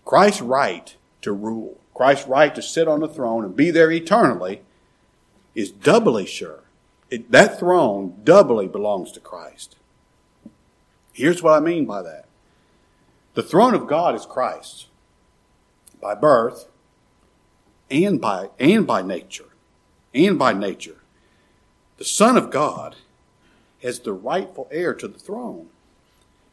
Christ's 0.04 0.41
right 0.41 0.93
to 1.21 1.32
rule, 1.32 1.80
Christ's 1.93 2.28
right 2.28 2.54
to 2.54 2.62
sit 2.62 2.86
on 2.86 2.99
the 2.99 3.08
throne 3.08 3.45
and 3.45 3.56
be 3.56 3.71
there 3.71 3.89
eternally 3.89 4.60
is 5.56 5.71
doubly 5.71 6.25
sure. 6.25 6.63
It, 7.10 7.32
that 7.32 7.58
throne 7.58 8.13
doubly 8.25 8.67
belongs 8.67 9.13
to 9.13 9.21
Christ. 9.21 9.78
Here's 11.13 11.41
what 11.41 11.54
I 11.54 11.62
mean 11.62 11.86
by 11.86 12.01
that. 12.01 12.25
The 13.36 13.43
throne 13.43 13.73
of 13.73 13.88
God 13.88 14.15
is 14.15 14.25
Christ 14.25 14.88
by 16.01 16.13
birth 16.13 16.67
and 17.89 18.19
by 18.19 18.50
and 18.60 18.86
by 18.86 19.02
nature. 19.02 19.45
And 20.13 20.39
by 20.39 20.54
nature. 20.54 20.98
The 21.98 22.06
Son 22.06 22.38
of 22.38 22.52
God 22.52 22.95
is 23.82 24.00
the 24.00 24.13
rightful 24.13 24.67
heir 24.71 24.93
to 24.93 25.08
the 25.08 25.19
throne. 25.19 25.67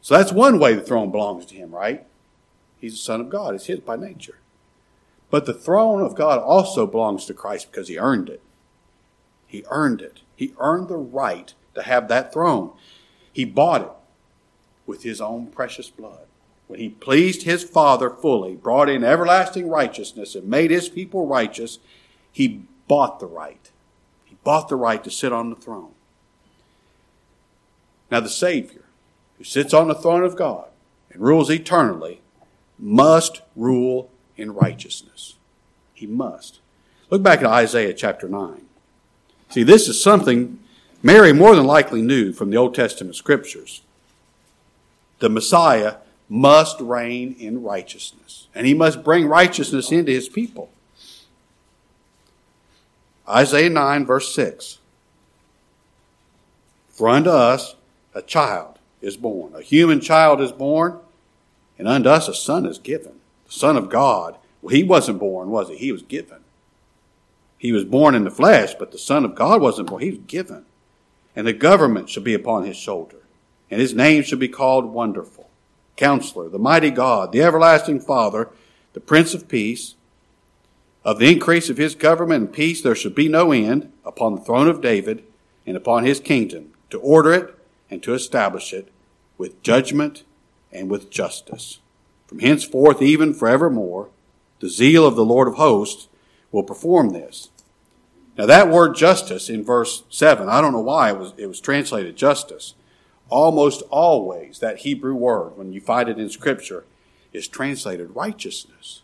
So 0.01 0.15
that's 0.17 0.31
one 0.31 0.59
way 0.59 0.73
the 0.73 0.81
throne 0.81 1.11
belongs 1.11 1.45
to 1.47 1.55
him, 1.55 1.73
right? 1.73 2.05
He's 2.79 2.93
the 2.93 2.97
Son 2.97 3.21
of 3.21 3.29
God. 3.29 3.55
It's 3.55 3.67
his 3.67 3.79
by 3.79 3.95
nature. 3.95 4.39
But 5.29 5.45
the 5.45 5.53
throne 5.53 6.01
of 6.01 6.15
God 6.15 6.39
also 6.39 6.85
belongs 6.85 7.25
to 7.25 7.33
Christ 7.33 7.71
because 7.71 7.87
he 7.87 7.97
earned 7.97 8.29
it. 8.29 8.41
He 9.47 9.63
earned 9.69 10.01
it. 10.01 10.21
He 10.35 10.53
earned 10.59 10.89
the 10.89 10.97
right 10.97 11.53
to 11.73 11.83
have 11.83 12.07
that 12.09 12.33
throne. 12.33 12.71
He 13.31 13.45
bought 13.45 13.81
it 13.81 13.91
with 14.85 15.03
his 15.03 15.21
own 15.21 15.47
precious 15.47 15.89
blood. 15.89 16.27
When 16.73 16.79
he 16.79 16.89
pleased 16.89 17.43
his 17.43 17.63
Father 17.63 18.09
fully, 18.09 18.55
brought 18.55 18.89
in 18.89 19.03
everlasting 19.03 19.69
righteousness, 19.69 20.33
and 20.33 20.47
made 20.47 20.71
his 20.71 20.89
people 20.89 21.27
righteous, 21.27 21.77
he 22.31 22.63
bought 22.87 23.19
the 23.19 23.27
right. 23.27 23.69
He 24.25 24.37
bought 24.43 24.69
the 24.69 24.75
right 24.75 25.03
to 25.03 25.11
sit 25.11 25.31
on 25.31 25.51
the 25.51 25.55
throne. 25.55 25.91
Now, 28.09 28.21
the 28.21 28.27
Savior, 28.27 28.85
who 29.37 29.43
sits 29.43 29.71
on 29.71 29.87
the 29.87 29.93
throne 29.93 30.23
of 30.23 30.35
God 30.35 30.65
and 31.11 31.21
rules 31.21 31.51
eternally, 31.51 32.21
must 32.79 33.43
rule 33.55 34.09
in 34.35 34.55
righteousness. 34.55 35.35
He 35.93 36.07
must. 36.07 36.59
Look 37.11 37.21
back 37.21 37.41
at 37.41 37.45
Isaiah 37.45 37.93
chapter 37.93 38.27
9. 38.27 38.65
See, 39.49 39.61
this 39.61 39.87
is 39.87 40.01
something 40.01 40.57
Mary 41.03 41.33
more 41.33 41.55
than 41.55 41.67
likely 41.67 42.01
knew 42.01 42.33
from 42.33 42.49
the 42.49 42.57
Old 42.57 42.73
Testament 42.73 43.15
scriptures 43.15 43.83
the 45.19 45.29
Messiah 45.29 45.97
must 46.33 46.81
reign 46.81 47.35
in 47.37 47.61
righteousness, 47.61 48.47
and 48.55 48.65
he 48.65 48.73
must 48.73 49.03
bring 49.03 49.27
righteousness 49.27 49.91
into 49.91 50.11
his 50.11 50.27
people. 50.27 50.71
Isaiah 53.29 53.69
9, 53.69 54.03
verse 54.03 54.33
6. 54.33 54.79
For 56.89 57.07
unto 57.07 57.29
us 57.29 57.75
a 58.15 58.23
child 58.23 58.79
is 58.99 59.15
born, 59.15 59.53
a 59.53 59.61
human 59.61 60.01
child 60.01 60.41
is 60.41 60.51
born, 60.51 60.97
and 61.77 61.87
unto 61.87 62.09
us 62.09 62.27
a 62.27 62.33
son 62.33 62.65
is 62.65 62.79
given, 62.79 63.13
the 63.45 63.53
Son 63.53 63.77
of 63.77 63.91
God. 63.91 64.35
Well, 64.63 64.73
he 64.73 64.83
wasn't 64.83 65.19
born, 65.19 65.51
was 65.51 65.69
he? 65.69 65.75
He 65.75 65.91
was 65.91 66.01
given. 66.01 66.39
He 67.59 67.71
was 67.71 67.85
born 67.85 68.15
in 68.15 68.23
the 68.23 68.31
flesh, 68.31 68.73
but 68.73 68.91
the 68.91 68.97
Son 68.97 69.23
of 69.23 69.35
God 69.35 69.61
wasn't 69.61 69.87
born. 69.87 70.01
He 70.01 70.09
was 70.09 70.19
given. 70.25 70.65
And 71.35 71.45
the 71.45 71.53
government 71.53 72.09
shall 72.09 72.23
be 72.23 72.33
upon 72.33 72.65
his 72.65 72.75
shoulder, 72.75 73.17
and 73.69 73.79
his 73.79 73.93
name 73.93 74.23
shall 74.23 74.39
be 74.39 74.47
called 74.47 74.85
Wonderful, 74.85 75.47
Counselor, 75.95 76.49
the 76.49 76.59
Mighty 76.59 76.89
God, 76.89 77.31
the 77.31 77.41
Everlasting 77.41 77.99
Father, 77.99 78.49
the 78.93 78.99
Prince 78.99 79.33
of 79.33 79.47
Peace. 79.47 79.95
Of 81.05 81.19
the 81.19 81.31
increase 81.31 81.69
of 81.69 81.77
his 81.77 81.95
government 81.95 82.45
and 82.45 82.53
peace 82.53 82.81
there 82.81 82.95
shall 82.95 83.11
be 83.11 83.27
no 83.27 83.51
end 83.51 83.91
upon 84.05 84.35
the 84.35 84.41
throne 84.41 84.67
of 84.67 84.81
David 84.81 85.23
and 85.65 85.75
upon 85.75 86.05
his 86.05 86.19
kingdom, 86.19 86.73
to 86.89 86.99
order 86.99 87.33
it 87.33 87.55
and 87.89 88.01
to 88.03 88.13
establish 88.13 88.73
it 88.73 88.89
with 89.37 89.61
judgment 89.61 90.23
and 90.71 90.89
with 90.89 91.09
justice. 91.09 91.79
From 92.27 92.39
henceforth, 92.39 93.01
even 93.01 93.33
forevermore, 93.33 94.09
the 94.59 94.69
zeal 94.69 95.05
of 95.05 95.15
the 95.15 95.25
Lord 95.25 95.47
of 95.47 95.55
hosts 95.55 96.07
will 96.51 96.63
perform 96.63 97.09
this. 97.09 97.49
Now 98.37 98.45
that 98.45 98.69
word 98.69 98.95
justice 98.95 99.49
in 99.49 99.63
verse 99.63 100.03
7, 100.09 100.49
I 100.49 100.61
don't 100.61 100.73
know 100.73 100.79
why 100.79 101.09
it 101.09 101.19
was, 101.19 101.33
it 101.37 101.47
was 101.47 101.59
translated 101.59 102.15
justice. 102.15 102.73
Almost 103.29 103.81
always 103.89 104.59
that 104.59 104.79
Hebrew 104.79 105.15
word, 105.15 105.57
when 105.57 105.73
you 105.73 105.81
find 105.81 106.09
it 106.09 106.19
in 106.19 106.29
scripture, 106.29 106.85
is 107.31 107.47
translated 107.47 108.15
righteousness. 108.15 109.01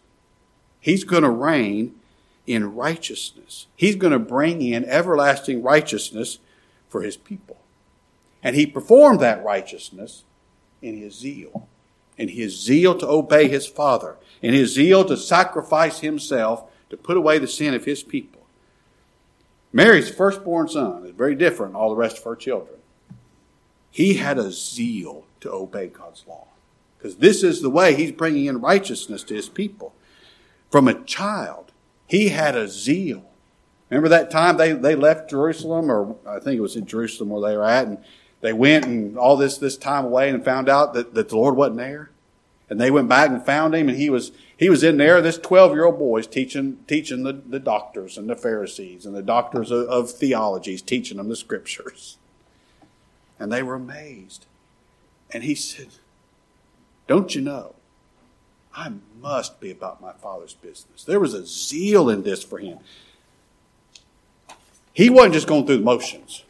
He's 0.79 1.03
going 1.03 1.23
to 1.23 1.29
reign 1.29 1.95
in 2.45 2.75
righteousness. 2.75 3.67
He's 3.75 3.95
going 3.95 4.13
to 4.13 4.19
bring 4.19 4.61
in 4.61 4.85
everlasting 4.85 5.61
righteousness 5.61 6.39
for 6.87 7.01
his 7.01 7.17
people. 7.17 7.57
And 8.41 8.55
he 8.55 8.65
performed 8.65 9.19
that 9.19 9.43
righteousness 9.43 10.23
in 10.81 10.97
his 10.97 11.13
zeal, 11.13 11.67
in 12.17 12.29
his 12.29 12.59
zeal 12.59 12.97
to 12.97 13.07
obey 13.07 13.47
his 13.47 13.67
Father, 13.67 14.15
in 14.41 14.53
his 14.53 14.73
zeal 14.73 15.03
to 15.05 15.17
sacrifice 15.17 15.99
himself 15.99 16.63
to 16.89 16.97
put 16.97 17.17
away 17.17 17.37
the 17.37 17.47
sin 17.47 17.73
of 17.73 17.85
his 17.85 18.03
people. 18.03 18.41
Mary's 19.71 20.09
firstborn 20.09 20.67
son 20.67 21.05
is 21.05 21.11
very 21.11 21.35
different 21.35 21.73
than 21.73 21.81
all 21.81 21.89
the 21.89 21.95
rest 21.95 22.17
of 22.17 22.23
her 22.23 22.35
children. 22.35 22.79
He 23.91 24.15
had 24.15 24.37
a 24.37 24.51
zeal 24.51 25.25
to 25.41 25.51
obey 25.51 25.87
God's 25.87 26.25
law. 26.27 26.47
Because 26.97 27.17
this 27.17 27.43
is 27.43 27.61
the 27.61 27.69
way 27.69 27.95
he's 27.95 28.11
bringing 28.11 28.45
in 28.45 28.61
righteousness 28.61 29.23
to 29.23 29.33
his 29.33 29.49
people. 29.49 29.93
From 30.69 30.87
a 30.87 31.03
child, 31.03 31.71
he 32.07 32.29
had 32.29 32.55
a 32.55 32.67
zeal. 32.67 33.23
Remember 33.89 34.09
that 34.09 34.29
time 34.29 34.57
they, 34.57 34.73
they 34.73 34.95
left 34.95 35.29
Jerusalem, 35.29 35.89
or 35.89 36.15
I 36.27 36.39
think 36.39 36.57
it 36.57 36.61
was 36.61 36.75
in 36.75 36.85
Jerusalem 36.85 37.29
where 37.29 37.49
they 37.49 37.57
were 37.57 37.65
at, 37.65 37.87
and 37.87 37.97
they 38.41 38.53
went 38.53 38.85
and 38.85 39.17
all 39.17 39.35
this, 39.35 39.57
this 39.57 39.77
time 39.77 40.05
away 40.05 40.29
and 40.29 40.45
found 40.45 40.69
out 40.69 40.93
that, 40.93 41.13
that 41.13 41.29
the 41.29 41.35
Lord 41.37 41.55
wasn't 41.55 41.77
there. 41.77 42.11
And 42.69 42.79
they 42.79 42.91
went 42.91 43.09
back 43.09 43.31
and 43.31 43.43
found 43.43 43.73
him, 43.73 43.89
and 43.89 43.97
he 43.97 44.11
was 44.11 44.31
he 44.55 44.69
was 44.69 44.83
in 44.83 44.97
there. 44.97 45.21
This 45.21 45.39
twelve 45.39 45.71
year 45.71 45.85
old 45.85 45.97
boy 45.97 46.19
is 46.19 46.27
teaching 46.27 46.77
teaching 46.85 47.23
the, 47.23 47.33
the 47.33 47.59
doctors 47.59 48.15
and 48.15 48.29
the 48.29 48.35
Pharisees 48.35 49.07
and 49.07 49.15
the 49.15 49.23
doctors 49.23 49.71
of, 49.71 49.87
of 49.87 50.11
theologies, 50.11 50.83
teaching 50.83 51.17
them 51.17 51.29
the 51.29 51.35
scriptures. 51.35 52.19
And 53.39 53.51
they 53.51 53.63
were 53.63 53.75
amazed. 53.75 54.45
And 55.31 55.43
he 55.43 55.55
said, 55.55 55.87
"Don't 57.07 57.33
you 57.33 57.41
know? 57.41 57.75
I 58.75 58.93
must 59.21 59.59
be 59.59 59.71
about 59.71 60.01
my 60.01 60.13
father's 60.13 60.53
business." 60.53 61.03
There 61.03 61.19
was 61.19 61.33
a 61.33 61.45
zeal 61.45 62.09
in 62.09 62.23
this 62.23 62.43
for 62.43 62.59
him. 62.59 62.79
He 64.93 65.09
wasn't 65.09 65.35
just 65.35 65.47
going 65.47 65.65
through 65.65 65.77
the 65.77 65.83
motions. 65.83 66.43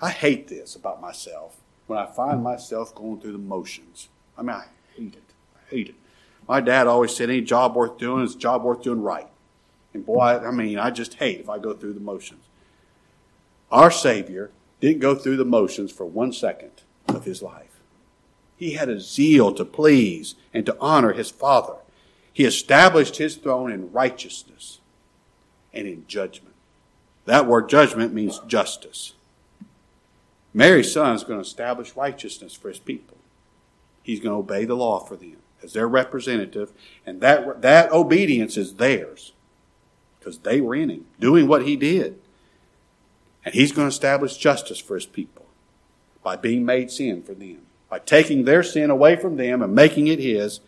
I 0.00 0.10
hate 0.10 0.48
this 0.48 0.74
about 0.74 1.00
myself 1.00 1.56
when 1.86 1.98
I 1.98 2.06
find 2.06 2.42
myself 2.42 2.94
going 2.94 3.20
through 3.20 3.32
the 3.32 3.38
motions. 3.38 4.08
I 4.36 4.42
mean, 4.42 4.56
I 4.56 4.66
hate 4.94 5.14
it. 5.14 5.34
I 5.54 5.70
hate 5.70 5.88
it. 5.88 5.94
My 6.48 6.60
dad 6.60 6.86
always 6.86 7.14
said 7.14 7.28
any 7.28 7.40
job 7.40 7.74
worth 7.74 7.98
doing 7.98 8.24
is 8.24 8.34
a 8.34 8.38
job 8.38 8.62
worth 8.62 8.82
doing 8.82 9.02
right. 9.02 9.28
And 9.94 10.06
boy, 10.06 10.20
I 10.20 10.50
mean, 10.50 10.78
I 10.78 10.90
just 10.90 11.14
hate 11.14 11.40
if 11.40 11.48
I 11.48 11.58
go 11.58 11.74
through 11.74 11.94
the 11.94 12.00
motions. 12.00 12.44
Our 13.70 13.90
Savior 13.90 14.50
didn't 14.80 15.00
go 15.00 15.14
through 15.14 15.36
the 15.36 15.44
motions 15.44 15.92
for 15.92 16.06
one 16.06 16.32
second 16.32 16.82
of 17.08 17.24
his 17.24 17.42
life. 17.42 17.80
He 18.56 18.72
had 18.72 18.88
a 18.88 19.00
zeal 19.00 19.52
to 19.54 19.64
please 19.64 20.34
and 20.54 20.64
to 20.66 20.76
honor 20.80 21.12
his 21.12 21.30
Father. 21.30 21.76
He 22.32 22.44
established 22.44 23.16
his 23.16 23.36
throne 23.36 23.72
in 23.72 23.92
righteousness 23.92 24.80
and 25.72 25.86
in 25.86 26.06
judgment. 26.06 26.54
That 27.24 27.46
word 27.46 27.68
judgment 27.68 28.14
means 28.14 28.40
justice. 28.46 29.14
Mary's 30.54 30.92
son 30.92 31.14
is 31.14 31.24
going 31.24 31.38
to 31.38 31.46
establish 31.46 31.96
righteousness 31.96 32.54
for 32.54 32.68
his 32.68 32.78
people. 32.78 33.18
He's 34.02 34.20
going 34.20 34.32
to 34.32 34.38
obey 34.38 34.64
the 34.64 34.76
law 34.76 35.00
for 35.00 35.16
them 35.16 35.36
as 35.62 35.72
their 35.72 35.88
representative, 35.88 36.72
and 37.04 37.20
that, 37.20 37.60
that 37.62 37.92
obedience 37.92 38.56
is 38.56 38.74
theirs 38.74 39.32
because 40.18 40.38
they 40.38 40.60
were 40.60 40.74
in 40.74 40.88
him, 40.88 41.06
doing 41.18 41.48
what 41.48 41.66
he 41.66 41.76
did. 41.76 42.18
And 43.46 43.54
he's 43.54 43.70
going 43.70 43.86
to 43.88 43.94
establish 43.94 44.36
justice 44.36 44.80
for 44.80 44.96
his 44.96 45.06
people 45.06 45.46
by 46.24 46.34
being 46.34 46.64
made 46.64 46.90
sin 46.90 47.22
for 47.22 47.32
them, 47.32 47.62
by 47.88 48.00
taking 48.00 48.44
their 48.44 48.64
sin 48.64 48.90
away 48.90 49.14
from 49.14 49.36
them 49.36 49.62
and 49.62 49.72
making 49.72 50.08
it 50.08 50.18
his 50.18 50.58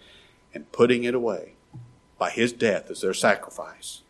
and 0.54 0.70
putting 0.70 1.02
it 1.02 1.12
away 1.12 1.54
by 2.18 2.30
his 2.30 2.52
death 2.52 2.88
as 2.88 3.00
their 3.00 3.12
sacrifice. 3.12 4.02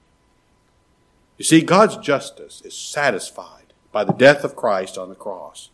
You 1.39 1.45
see, 1.45 1.63
God's 1.63 1.97
justice 1.97 2.61
is 2.63 2.77
satisfied 2.77 3.73
by 3.91 4.05
the 4.05 4.13
death 4.13 4.45
of 4.45 4.55
Christ 4.55 4.99
on 4.99 5.09
the 5.09 5.15
cross. 5.15 5.71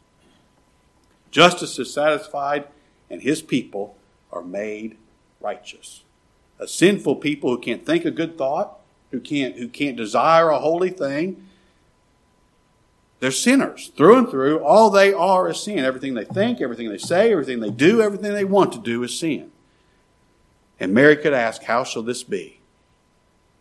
Justice 1.33 1.81
is 1.81 1.93
satisfied, 1.93 2.69
and 3.11 3.23
his 3.23 3.43
people 3.43 3.97
are 4.31 4.43
made 4.43 4.97
righteous. 5.41 6.05
A 6.61 6.69
sinful 6.69 7.17
people 7.17 7.51
who 7.51 7.59
can't 7.59 7.85
think 7.85 8.05
a 8.05 8.13
good 8.13 8.39
thought, 8.39 8.79
who 9.11 9.19
can't, 9.19 9.57
who 9.57 9.67
can't 9.67 9.97
desire 9.97 10.51
a 10.51 10.61
holy 10.61 10.91
thing, 10.91 11.49
they're 13.21 13.31
sinners 13.31 13.91
through 13.97 14.19
and 14.19 14.29
through. 14.29 14.63
All 14.63 14.91
they 14.91 15.13
are 15.13 15.49
is 15.49 15.61
sin. 15.61 15.79
Everything 15.79 16.15
they 16.15 16.25
think, 16.25 16.61
everything 16.61 16.89
they 16.89 16.99
say, 16.99 17.33
everything 17.33 17.61
they 17.61 17.71
do, 17.71 18.03
everything 18.03 18.33
they 18.33 18.45
want 18.45 18.73
to 18.73 18.79
do 18.79 19.03
is 19.03 19.19
sin. 19.19 19.51
And 20.81 20.93
Mary 20.93 21.17
could 21.17 21.33
ask, 21.33 21.63
How 21.63 21.85
shall 21.85 22.03
this 22.03 22.23
be? 22.23 22.61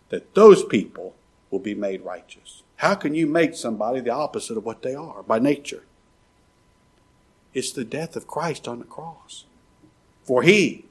That 0.09 0.33
those 0.33 0.63
people 0.63 1.15
will 1.49 1.59
be 1.59 1.75
made 1.75 2.01
righteous. 2.01 2.63
How 2.77 2.95
can 2.95 3.15
you 3.15 3.27
make 3.27 3.55
somebody 3.55 3.99
the 3.99 4.09
opposite 4.09 4.57
of 4.57 4.65
what 4.65 4.81
they 4.81 4.95
are 4.95 5.23
by 5.23 5.39
nature? 5.39 5.83
It's 7.53 7.71
the 7.71 7.85
death 7.85 8.15
of 8.15 8.27
Christ 8.27 8.67
on 8.67 8.79
the 8.79 8.85
cross. 8.85 9.45
For 10.23 10.41
he, 10.41 10.85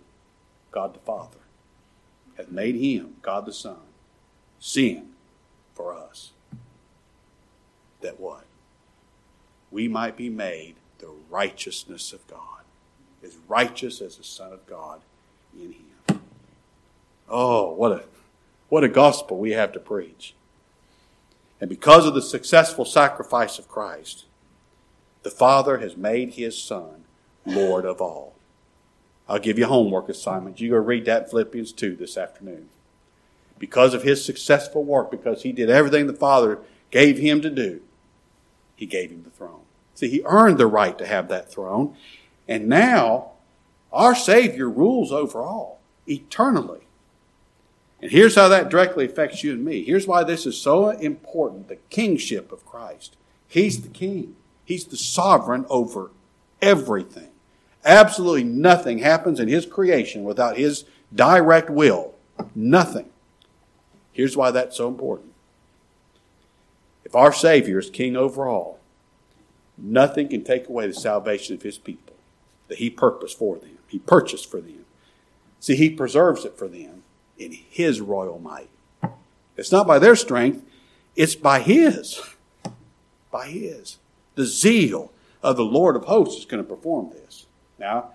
God 0.71 0.95
the 0.95 1.01
Father, 1.01 1.39
hath 2.37 2.51
made 2.51 2.77
him, 2.77 3.17
God 3.23 3.47
the 3.47 3.53
Son, 3.53 3.77
sin 4.59 5.09
for 5.75 5.95
us. 5.95 6.31
That 8.01 8.21
what? 8.21 8.45
We 9.73 9.89
might 9.89 10.17
be 10.17 10.29
made 10.29 10.75
the 10.99 11.11
righteousness 11.31 12.13
of 12.13 12.27
God, 12.29 12.63
as 13.25 13.37
righteous 13.49 14.01
as 14.01 14.17
the 14.17 14.25
Son 14.25 14.53
of 14.53 14.67
God 14.67 15.01
in 15.59 15.73
him. 15.73 16.21
Oh, 17.29 17.73
what 17.73 17.93
a 17.93 18.05
what 18.69 18.85
a 18.85 18.89
gospel 18.89 19.39
we 19.39 19.53
have 19.53 19.73
to 19.73 19.81
preach. 19.81 20.35
And 21.61 21.69
because 21.69 22.07
of 22.07 22.15
the 22.15 22.23
successful 22.23 22.85
sacrifice 22.85 23.59
of 23.59 23.69
Christ, 23.69 24.25
the 25.23 25.31
Father 25.31 25.79
has 25.79 25.97
made 25.97 26.35
his 26.35 26.61
Son 26.63 27.05
Lord 27.47 27.85
of 27.85 28.01
all. 28.01 28.35
I'll 29.29 29.39
give 29.39 29.59
you 29.59 29.67
homework 29.67 30.09
assignment. 30.09 30.61
You 30.61 30.71
go 30.71 30.77
read 30.77 31.05
that 31.05 31.31
Philippians 31.31 31.73
2 31.73 31.97
this 31.97 32.17
afternoon. 32.17 32.69
Because 33.59 33.95
of 33.95 34.03
his 34.03 34.25
successful 34.25 34.85
work, 34.85 35.11
because 35.11 35.43
he 35.43 35.53
did 35.53 35.71
everything 35.71 36.07
the 36.07 36.13
Father 36.13 36.59
gave 36.91 37.19
him 37.19 37.41
to 37.43 37.51
do, 37.51 37.81
he 38.83 38.87
gave 38.87 39.13
him 39.13 39.23
the 39.23 39.31
throne. 39.31 39.61
See, 39.95 40.09
he 40.09 40.23
earned 40.25 40.59
the 40.59 40.67
right 40.67 40.99
to 40.99 41.07
have 41.07 41.29
that 41.29 41.53
throne. 41.53 41.95
And 42.49 42.67
now, 42.67 43.31
our 43.93 44.13
Savior 44.13 44.69
rules 44.69 45.13
over 45.13 45.41
all 45.41 45.81
eternally. 46.09 46.81
And 48.01 48.11
here's 48.11 48.35
how 48.35 48.49
that 48.49 48.71
directly 48.71 49.05
affects 49.05 49.45
you 49.45 49.53
and 49.53 49.65
me. 49.65 49.85
Here's 49.85 50.09
why 50.09 50.25
this 50.25 50.47
is 50.47 50.61
so 50.61 50.91
important 50.91 51.69
the 51.69 51.77
kingship 51.91 52.51
of 52.51 52.67
Christ. 52.67 53.17
He's 53.47 53.83
the 53.83 53.89
king, 53.89 54.35
He's 54.65 54.87
the 54.87 54.97
sovereign 54.97 55.65
over 55.69 56.11
everything. 56.61 57.31
Absolutely 57.85 58.43
nothing 58.43 58.99
happens 58.99 59.39
in 59.39 59.47
His 59.47 59.65
creation 59.65 60.25
without 60.25 60.57
His 60.57 60.87
direct 61.15 61.71
will. 61.71 62.17
Nothing. 62.57 63.11
Here's 64.11 64.37
why 64.37 64.51
that's 64.51 64.77
so 64.77 64.89
important. 64.89 65.32
If 67.13 67.17
our 67.17 67.33
Savior 67.35 67.79
is 67.79 67.91
King 67.91 68.17
over 68.17 68.49
all, 68.49 68.79
nothing 69.77 70.29
can 70.29 70.43
take 70.45 70.67
away 70.67 70.87
the 70.87 70.95
salvation 70.95 71.55
of 71.55 71.61
His 71.61 71.77
people 71.77 72.15
that 72.69 72.79
He 72.79 72.89
purposed 72.89 73.37
for 73.37 73.59
them, 73.59 73.77
He 73.87 73.99
purchased 73.99 74.51
for 74.51 74.63
them. 74.63 74.87
See, 75.61 75.77
He 75.77 75.91
preserves 75.91 76.47
it 76.47 76.57
for 76.57 76.69
them 76.69 77.03
in 77.39 77.53
His 77.53 78.01
royal 78.01 78.39
might. 78.39 78.71
It's 79.59 79.71
not 79.71 79.87
by 79.87 79.99
their 79.99 80.17
strength, 80.17 80.65
it's 81.15 81.35
by 81.35 81.61
His. 81.61 82.19
By 83.31 83.49
His. 83.49 83.99
The 84.35 84.47
zeal 84.47 85.13
of 85.43 85.59
the 85.59 85.67
Lord 85.67 85.97
of 85.97 86.07
hosts 86.07 86.39
is 86.39 86.47
going 86.47 86.65
to 86.65 86.69
perform 86.69 87.11
this. 87.11 87.45
Now, 87.79 88.13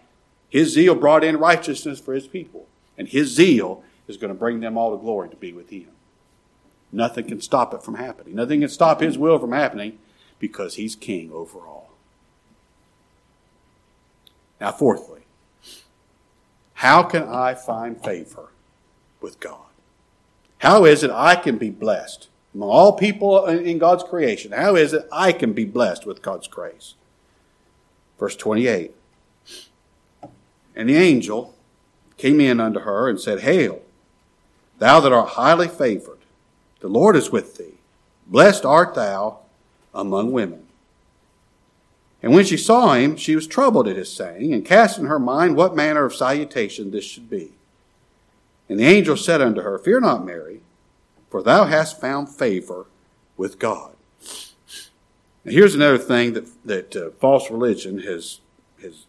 His 0.50 0.74
zeal 0.74 0.96
brought 0.96 1.24
in 1.24 1.38
righteousness 1.38 2.00
for 2.00 2.16
His 2.16 2.26
people, 2.26 2.66
and 2.98 3.08
His 3.08 3.28
zeal 3.28 3.84
is 4.08 4.18
going 4.18 4.34
to 4.34 4.40
bring 4.40 4.60
them 4.60 4.76
all 4.76 4.90
to 4.90 4.98
glory 4.98 5.30
to 5.30 5.36
be 5.36 5.54
with 5.54 5.70
Him. 5.70 5.90
Nothing 6.98 7.28
can 7.28 7.42
stop 7.42 7.76
it 7.76 7.84
from 7.84 7.94
happening. 7.94 8.34
Nothing 8.34 8.62
can 8.62 8.70
stop 8.70 9.02
His 9.02 9.20
will 9.20 9.38
from 9.38 9.52
happening 9.52 10.00
because 10.40 10.76
He's 10.76 10.96
King 10.96 11.32
over 11.32 11.60
all. 11.60 11.92
Now, 14.60 14.72
fourthly, 14.72 15.22
how 16.74 17.04
can 17.04 17.22
I 17.22 17.54
find 17.54 18.04
favor 18.04 18.50
with 19.22 19.40
God? 19.40 19.68
How 20.58 20.86
is 20.86 21.04
it 21.04 21.12
I 21.12 21.36
can 21.36 21.60
be 21.60 21.70
blessed 21.70 22.30
among 22.56 22.70
all 22.70 22.94
people 22.94 23.46
in 23.46 23.78
God's 23.78 24.04
creation? 24.04 24.52
How 24.52 24.76
is 24.76 24.92
it 24.92 25.08
I 25.12 25.34
can 25.34 25.54
be 25.54 25.66
blessed 25.66 26.08
with 26.08 26.24
God's 26.24 26.48
grace? 26.48 26.96
Verse 28.18 28.36
28 28.36 28.92
And 30.76 30.90
the 30.90 30.98
angel 30.98 31.54
came 32.18 32.42
in 32.42 32.60
unto 32.60 32.80
her 32.80 33.08
and 33.08 33.22
said, 33.22 33.42
Hail, 33.42 33.84
thou 34.80 35.00
that 35.00 35.14
art 35.14 35.30
highly 35.30 35.68
favored, 35.68 36.17
the 36.80 36.88
Lord 36.88 37.16
is 37.16 37.32
with 37.32 37.58
thee. 37.58 37.76
Blessed 38.28 38.66
art 38.66 38.94
thou 38.94 39.40
among 39.94 40.32
women. 40.32 40.68
And 42.22 42.34
when 42.34 42.46
she 42.46 42.58
saw 42.58 42.94
him, 42.94 43.16
she 43.16 43.36
was 43.36 43.48
troubled 43.48 43.88
at 43.88 43.96
his 43.96 44.12
saying, 44.12 44.54
and 44.54 44.66
cast 44.66 44.98
in 44.98 45.06
her 45.06 45.20
mind 45.20 45.56
what 45.56 45.76
manner 45.76 46.06
of 46.06 46.16
salutation 46.16 46.92
this 46.92 47.06
should 47.06 47.30
be. 47.30 47.52
And 48.70 48.80
the 48.80 48.86
angel 48.86 49.16
said 49.16 49.42
unto 49.42 49.62
her, 49.62 49.78
Fear 49.78 50.02
not, 50.02 50.26
Mary, 50.26 50.62
for 51.30 51.42
thou 51.42 51.66
hast 51.66 52.02
found 52.02 52.30
favor 52.30 52.88
with 53.38 53.60
God. 53.60 53.96
Now, 55.46 55.52
here's 55.54 55.76
another 55.76 55.98
thing 55.98 56.34
that, 56.34 56.66
that 56.66 56.96
uh, 56.96 57.12
false 57.20 57.50
religion 57.50 58.00
has, 58.00 58.42
has 58.82 59.06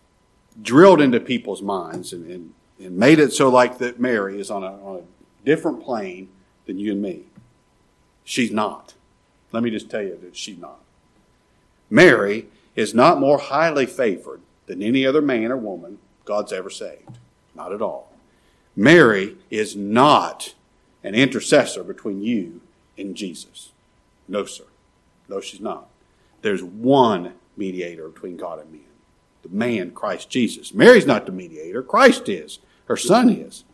drilled 0.62 1.00
into 1.00 1.18
people's 1.18 1.62
minds 1.62 2.12
and, 2.12 2.30
and, 2.30 2.54
and 2.78 2.96
made 2.96 3.18
it 3.18 3.32
so 3.32 3.48
like 3.48 3.78
that 3.78 3.98
Mary 3.98 4.40
is 4.40 4.50
on 4.50 4.62
a, 4.62 4.72
on 4.84 4.96
a 4.96 5.44
different 5.44 5.82
plane 5.82 6.28
than 6.66 6.78
you 6.78 6.92
and 6.92 7.02
me. 7.02 7.24
She's 8.28 8.50
not. 8.50 8.92
Let 9.52 9.62
me 9.62 9.70
just 9.70 9.88
tell 9.88 10.02
you 10.02 10.18
that 10.20 10.36
she's 10.36 10.58
not. 10.58 10.80
Mary 11.88 12.44
is 12.76 12.94
not 12.94 13.18
more 13.18 13.38
highly 13.38 13.86
favored 13.86 14.42
than 14.66 14.82
any 14.82 15.06
other 15.06 15.22
man 15.22 15.50
or 15.50 15.56
woman 15.56 15.98
God's 16.26 16.52
ever 16.52 16.68
saved. 16.68 17.16
Not 17.54 17.72
at 17.72 17.80
all. 17.80 18.12
Mary 18.76 19.38
is 19.48 19.74
not 19.74 20.52
an 21.02 21.14
intercessor 21.14 21.82
between 21.82 22.20
you 22.20 22.60
and 22.98 23.14
Jesus. 23.14 23.70
No, 24.28 24.44
sir. 24.44 24.64
No, 25.26 25.40
she's 25.40 25.62
not. 25.62 25.88
There's 26.42 26.62
one 26.62 27.32
mediator 27.56 28.10
between 28.10 28.36
God 28.36 28.60
and 28.60 28.70
men 28.70 28.82
the 29.42 29.48
man, 29.48 29.92
Christ 29.92 30.28
Jesus. 30.28 30.74
Mary's 30.74 31.06
not 31.06 31.24
the 31.24 31.32
mediator, 31.32 31.82
Christ 31.82 32.28
is. 32.28 32.58
Her 32.88 32.96
son 32.98 33.30
is. 33.30 33.64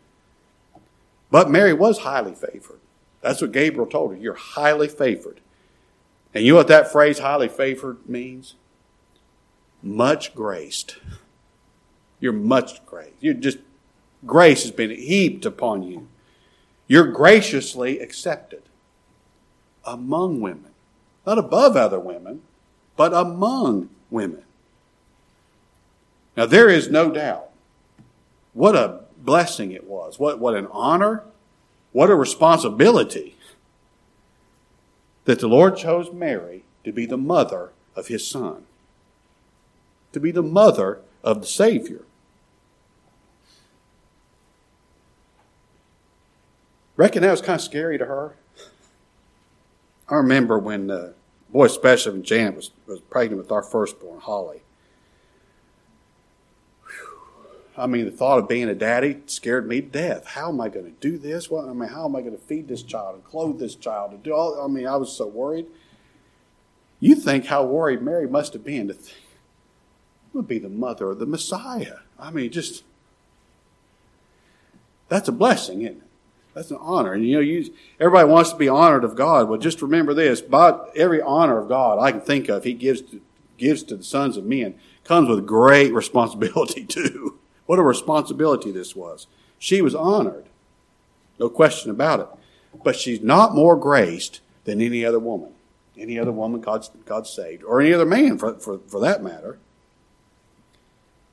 But 1.33 1.51
Mary 1.51 1.73
was 1.73 2.01
highly 2.01 2.35
favored. 2.35 2.79
That's 3.25 3.41
what 3.41 3.53
Gabriel 3.53 3.87
told 3.87 4.13
her. 4.13 4.19
You're 4.19 4.35
highly 4.35 4.87
favored. 4.87 5.41
And 6.35 6.45
you 6.45 6.53
know 6.53 6.59
what 6.59 6.69
that 6.69 6.93
phrase, 6.93 7.21
highly 7.21 7.49
favored, 7.49 8.07
means? 8.07 8.55
Much 9.83 10.35
graced. 10.35 10.99
You're 12.21 12.35
much 12.35 12.85
graced. 12.85 13.15
You're 13.21 13.33
just, 13.33 13.59
grace 14.27 14.63
has 14.63 14.73
been 14.73 14.91
heaped 14.91 15.47
upon 15.47 15.85
you. 15.85 16.07
You're 16.87 17.11
graciously 17.11 17.99
accepted 17.99 18.63
among 19.87 20.43
women. 20.43 20.73
Not 21.27 21.39
above 21.39 21.79
other 21.79 21.99
women, 21.99 22.43
but 22.95 23.15
among 23.15 23.89
women. 24.11 24.43
Now, 26.37 26.45
there 26.45 26.69
is 26.69 26.91
no 26.91 27.11
doubt 27.11 27.49
what 28.53 28.77
a 28.77 29.01
blessing 29.17 29.73
it 29.73 29.85
was, 29.85 30.19
what, 30.19 30.39
what 30.39 30.55
an 30.55 30.69
honor, 30.71 31.25
what 31.95 32.11
a 32.11 32.15
responsibility 32.17 33.37
that 35.27 35.39
the 35.39 35.47
Lord 35.47 35.77
chose 35.77 36.13
Mary 36.13 36.65
to 36.83 36.91
be 36.91 37.07
the 37.07 37.17
mother 37.17 37.71
of 37.95 38.09
his 38.09 38.27
son, 38.27 38.65
to 40.13 40.19
be 40.19 40.33
the 40.33 40.43
mother 40.43 40.99
of 41.23 41.41
the 41.41 41.47
Savior. 41.47 42.03
Reckon 46.97 47.23
that 47.23 47.31
was 47.31 47.41
kind 47.41 47.61
of 47.61 47.65
scary 47.65 47.97
to 47.97 48.07
her. 48.07 48.35
I 50.09 50.17
remember 50.17 50.59
when, 50.59 50.91
uh, 50.91 51.13
boy, 51.51 51.67
especially 51.67 52.15
when 52.15 52.23
Janet 52.25 52.57
was, 52.57 52.71
was 52.89 53.01
pregnant 53.03 53.41
with 53.41 53.53
our 53.53 53.63
firstborn, 53.63 54.19
Holly. 54.19 54.63
I 57.77 57.87
mean, 57.87 58.05
the 58.05 58.13
thought 58.13 58.39
of 58.39 58.49
being 58.49 58.69
a 58.69 58.75
daddy 58.75 59.21
scared 59.27 59.67
me 59.67 59.81
to 59.81 59.89
death. 59.89 60.27
How 60.27 60.49
am 60.49 60.61
I 60.61 60.69
going 60.69 60.87
to 60.87 60.93
do 61.01 61.19
this? 61.19 61.51
What, 61.51 61.69
I 61.69 61.73
mean, 61.73 61.89
how 61.89 62.05
am 62.05 62.15
I 62.15 62.21
going 62.21 62.37
to 62.37 62.43
feed 62.43 62.69
this 62.69 62.83
child 62.83 63.17
and 63.17 63.25
clothe 63.25 63.59
this 63.59 63.75
child 63.75 64.13
and 64.13 64.23
do 64.23 64.33
all? 64.33 64.63
I 64.63 64.69
mean, 64.69 64.87
I 64.87 64.97
was 64.97 65.13
so 65.17 65.27
worried. 65.27 65.67
You 67.01 67.17
think 67.17 67.47
how 67.47 67.65
worried 67.65 68.01
Mary 68.01 68.29
must 68.29 68.53
have 68.53 68.65
been 68.65 68.89
to 68.89 68.95
think, 68.95 69.19
would 70.33 70.47
be 70.49 70.59
the 70.59 70.69
mother 70.69 71.11
of 71.11 71.19
the 71.19 71.27
Messiah. 71.27 71.99
I 72.19 72.31
mean, 72.31 72.51
just 72.51 72.85
that's 75.09 75.29
a 75.29 75.33
blessing, 75.33 75.83
isn't 75.83 75.99
it? 75.99 76.03
That's 76.55 76.71
an 76.71 76.79
honor. 76.81 77.13
And 77.13 77.27
you 77.27 77.35
know, 77.35 77.41
you, 77.41 77.75
everybody 77.99 78.29
wants 78.29 78.53
to 78.53 78.57
be 78.57 78.69
honored 78.69 79.05
of 79.05 79.17
God. 79.17 79.49
Well, 79.49 79.59
just 79.59 79.83
remember 79.83 80.15
this: 80.15 80.41
about 80.41 80.91
every 80.97 81.21
honor 81.21 81.59
of 81.59 81.69
God 81.69 81.99
I 81.99 82.13
can 82.13 82.21
think 82.21 82.49
of, 82.49 82.65
He 82.65 82.73
gives 82.73 83.03
to, 83.03 83.21
gives 83.59 83.83
to 83.85 83.97
the 83.97 84.05
sons 84.05 84.37
of 84.37 84.45
men 84.45 84.75
comes 85.05 85.29
with 85.29 85.47
great 85.47 85.93
responsibility 85.95 86.85
too. 86.85 87.39
What 87.67 87.79
a 87.79 87.83
responsibility 87.83 88.71
this 88.71 88.95
was. 88.95 89.27
She 89.59 89.81
was 89.81 89.95
honored, 89.95 90.45
no 91.39 91.49
question 91.49 91.91
about 91.91 92.21
it. 92.21 92.29
But 92.83 92.97
she's 92.97 93.21
not 93.21 93.55
more 93.55 93.77
graced 93.77 94.41
than 94.65 94.81
any 94.81 95.05
other 95.05 95.19
woman, 95.19 95.53
any 95.97 96.19
other 96.19 96.33
woman 96.33 96.61
God, 96.61 96.87
God 97.05 97.27
saved, 97.27 97.63
or 97.65 97.81
any 97.81 97.93
other 97.93 98.05
man 98.05 98.37
for, 98.37 98.55
for, 98.55 98.79
for 98.87 99.01
that 99.01 99.23
matter. 99.23 99.59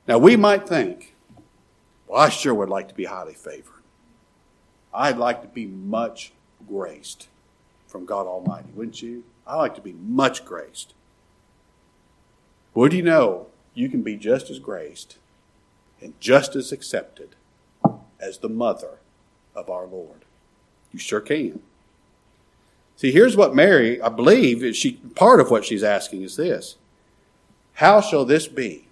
Now, 0.08 0.18
we 0.18 0.36
might 0.36 0.68
think, 0.68 1.16
well, 2.08 2.22
I 2.22 2.30
sure 2.30 2.54
would 2.54 2.70
like 2.70 2.88
to 2.90 2.96
be 2.96 3.06
highly 3.06 3.34
favored. 3.34 3.82
I'd 4.94 5.18
like 5.18 5.42
to 5.42 5.48
be 5.48 5.66
much 5.66 6.34
graced 6.68 7.28
from 7.88 8.06
God 8.06 8.28
Almighty, 8.28 8.70
wouldn't 8.76 9.02
you? 9.02 9.24
I 9.46 9.56
like 9.56 9.76
to 9.76 9.82
be 9.82 9.94
much 9.94 10.46
graced. 10.46 10.94
Would 12.74 12.94
you 12.94 13.02
know 13.02 13.48
you 13.74 13.90
can 13.90 14.02
be 14.02 14.16
just 14.16 14.50
as 14.50 14.60
graced 14.60 15.18
and 16.02 16.20
just 16.20 16.56
as 16.56 16.72
accepted 16.72 17.36
as 18.20 18.40
the 18.40 18.50
mother 18.50 19.00
of 19.56 19.70
our 19.70 19.86
Lord. 19.86 20.26
You 20.92 21.00
sure 21.00 21.22
can. 21.22 21.62
See, 22.96 23.12
here's 23.12 23.38
what 23.38 23.56
Mary, 23.56 24.02
I 24.02 24.10
believe, 24.10 24.64
is 24.64 24.78
she 24.78 24.94
part 25.16 25.40
of 25.40 25.50
what 25.50 25.66
she's 25.66 25.84
asking 25.84 26.22
is 26.22 26.36
this. 26.36 26.76
How 27.74 28.02
shall 28.02 28.26
this 28.26 28.48
be 28.48 28.88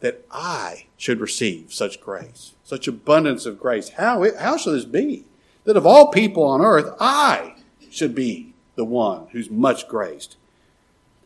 that 0.00 0.24
I 0.30 0.86
should 0.96 1.20
receive 1.20 1.72
such 1.74 2.00
grace, 2.00 2.54
such 2.64 2.88
abundance 2.88 3.44
of 3.44 3.60
grace? 3.60 3.90
How, 3.90 4.24
how 4.38 4.56
shall 4.56 4.72
this 4.72 4.84
be 4.84 5.24
that 5.64 5.76
of 5.76 5.86
all 5.86 6.10
people 6.10 6.44
on 6.44 6.62
earth, 6.62 6.94
I 7.00 7.56
should 7.90 8.14
be 8.14 8.54
the 8.76 8.84
one 8.84 9.26
who's 9.32 9.50
much 9.50 9.88
graced? 9.88 10.36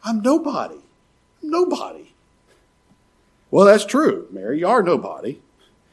I'm 0.03 0.21
nobody. 0.23 0.81
I'm 1.43 1.51
nobody. 1.51 2.10
Well, 3.51 3.67
that's 3.67 3.85
true, 3.85 4.29
Mary. 4.31 4.61
You 4.61 4.69
are 4.69 4.83
nobody. 4.83 5.41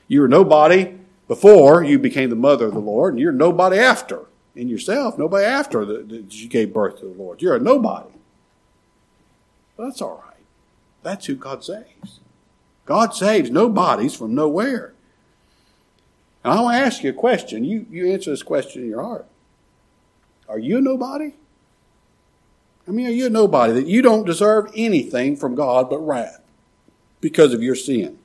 You 0.07 0.21
were 0.21 0.27
nobody 0.27 0.95
before 1.27 1.83
you 1.83 1.99
became 1.99 2.29
the 2.29 2.35
mother 2.35 2.67
of 2.67 2.73
the 2.73 2.79
Lord, 2.79 3.13
and 3.13 3.21
you're 3.21 3.31
nobody 3.31 3.77
after 3.77 4.25
in 4.55 4.69
yourself, 4.69 5.17
nobody 5.17 5.45
after 5.45 5.85
that 5.85 6.33
you 6.33 6.47
gave 6.47 6.73
birth 6.73 6.99
to 6.99 7.05
the 7.05 7.11
Lord. 7.11 7.41
You're 7.41 7.55
a 7.55 7.59
nobody. 7.59 8.09
Well, 9.75 9.87
that's 9.87 10.01
all 10.01 10.23
right. 10.25 10.43
That's 11.03 11.25
who 11.25 11.35
God 11.35 11.63
saves. 11.63 12.19
God 12.85 13.13
saves 13.13 13.51
nobodies 13.51 14.15
from 14.15 14.33
nowhere. 14.33 14.93
And 16.43 16.53
I 16.53 16.61
want 16.61 16.77
to 16.77 16.85
ask 16.85 17.03
you 17.03 17.09
a 17.09 17.13
question. 17.13 17.63
You, 17.63 17.85
you 17.89 18.11
answer 18.11 18.31
this 18.31 18.43
question 18.43 18.83
in 18.83 18.89
your 18.89 19.03
heart. 19.03 19.25
Are 20.47 20.57
you 20.57 20.77
a 20.77 20.81
nobody? 20.81 21.33
I 22.87 22.91
mean, 22.91 23.07
are 23.07 23.11
you 23.11 23.25
a 23.27 23.29
nobody 23.29 23.73
that 23.73 23.85
you 23.85 24.01
don't 24.01 24.25
deserve 24.25 24.71
anything 24.73 25.35
from 25.35 25.55
God 25.55 25.89
but 25.89 25.99
wrath? 25.99 26.41
Because 27.27 27.53
of 27.53 27.61
your 27.61 27.75
sin? 27.75 28.17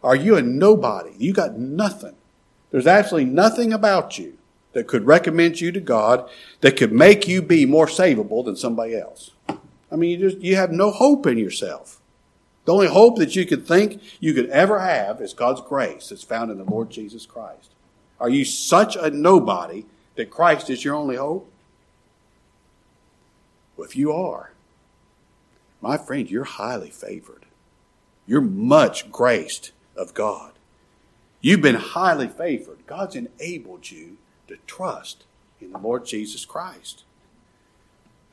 Are 0.00 0.14
you 0.14 0.36
a 0.36 0.42
nobody? 0.42 1.10
You 1.18 1.32
got 1.32 1.58
nothing. 1.58 2.14
There's 2.70 2.86
absolutely 2.86 3.32
nothing 3.32 3.72
about 3.72 4.16
you 4.16 4.38
that 4.74 4.86
could 4.86 5.08
recommend 5.08 5.60
you 5.60 5.72
to 5.72 5.80
God 5.80 6.30
that 6.60 6.76
could 6.76 6.92
make 6.92 7.26
you 7.26 7.42
be 7.42 7.66
more 7.66 7.88
savable 7.88 8.44
than 8.44 8.54
somebody 8.54 8.96
else. 8.96 9.32
I 9.90 9.96
mean, 9.96 10.10
you 10.10 10.30
just, 10.30 10.40
you 10.40 10.54
have 10.54 10.70
no 10.70 10.92
hope 10.92 11.26
in 11.26 11.36
yourself. 11.36 12.00
The 12.64 12.72
only 12.72 12.86
hope 12.86 13.18
that 13.18 13.34
you 13.34 13.44
could 13.44 13.66
think 13.66 14.00
you 14.20 14.32
could 14.32 14.48
ever 14.50 14.78
have 14.78 15.20
is 15.20 15.34
God's 15.34 15.62
grace 15.62 16.10
that's 16.10 16.22
found 16.22 16.52
in 16.52 16.58
the 16.58 16.64
Lord 16.64 16.90
Jesus 16.90 17.26
Christ. 17.26 17.70
Are 18.20 18.28
you 18.28 18.44
such 18.44 18.94
a 18.94 19.10
nobody 19.10 19.84
that 20.14 20.30
Christ 20.30 20.70
is 20.70 20.84
your 20.84 20.94
only 20.94 21.16
hope? 21.16 21.50
Well, 23.76 23.88
if 23.88 23.96
you 23.96 24.12
are, 24.12 24.52
my 25.86 25.96
friend, 25.96 26.28
you're 26.28 26.42
highly 26.42 26.90
favored. 26.90 27.46
You're 28.26 28.40
much 28.40 29.12
graced 29.12 29.70
of 29.96 30.14
God. 30.14 30.50
You've 31.40 31.62
been 31.62 31.76
highly 31.76 32.26
favored. 32.26 32.84
God's 32.88 33.14
enabled 33.14 33.92
you 33.92 34.16
to 34.48 34.56
trust 34.66 35.22
in 35.60 35.70
the 35.70 35.78
Lord 35.78 36.04
Jesus 36.04 36.44
Christ. 36.44 37.04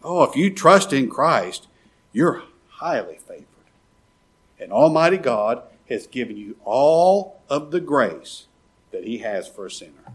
Oh, 0.03 0.23
if 0.23 0.35
you 0.35 0.49
trust 0.49 0.93
in 0.93 1.11
Christ, 1.11 1.67
you're 2.11 2.41
highly 2.69 3.17
favored. 3.17 3.45
And 4.59 4.71
Almighty 4.71 5.17
God 5.17 5.61
has 5.89 6.07
given 6.07 6.37
you 6.37 6.55
all 6.65 7.39
of 7.49 7.69
the 7.69 7.81
grace 7.81 8.47
that 8.91 9.03
He 9.03 9.19
has 9.19 9.47
for 9.47 9.67
a 9.67 9.71
sinner. 9.71 10.11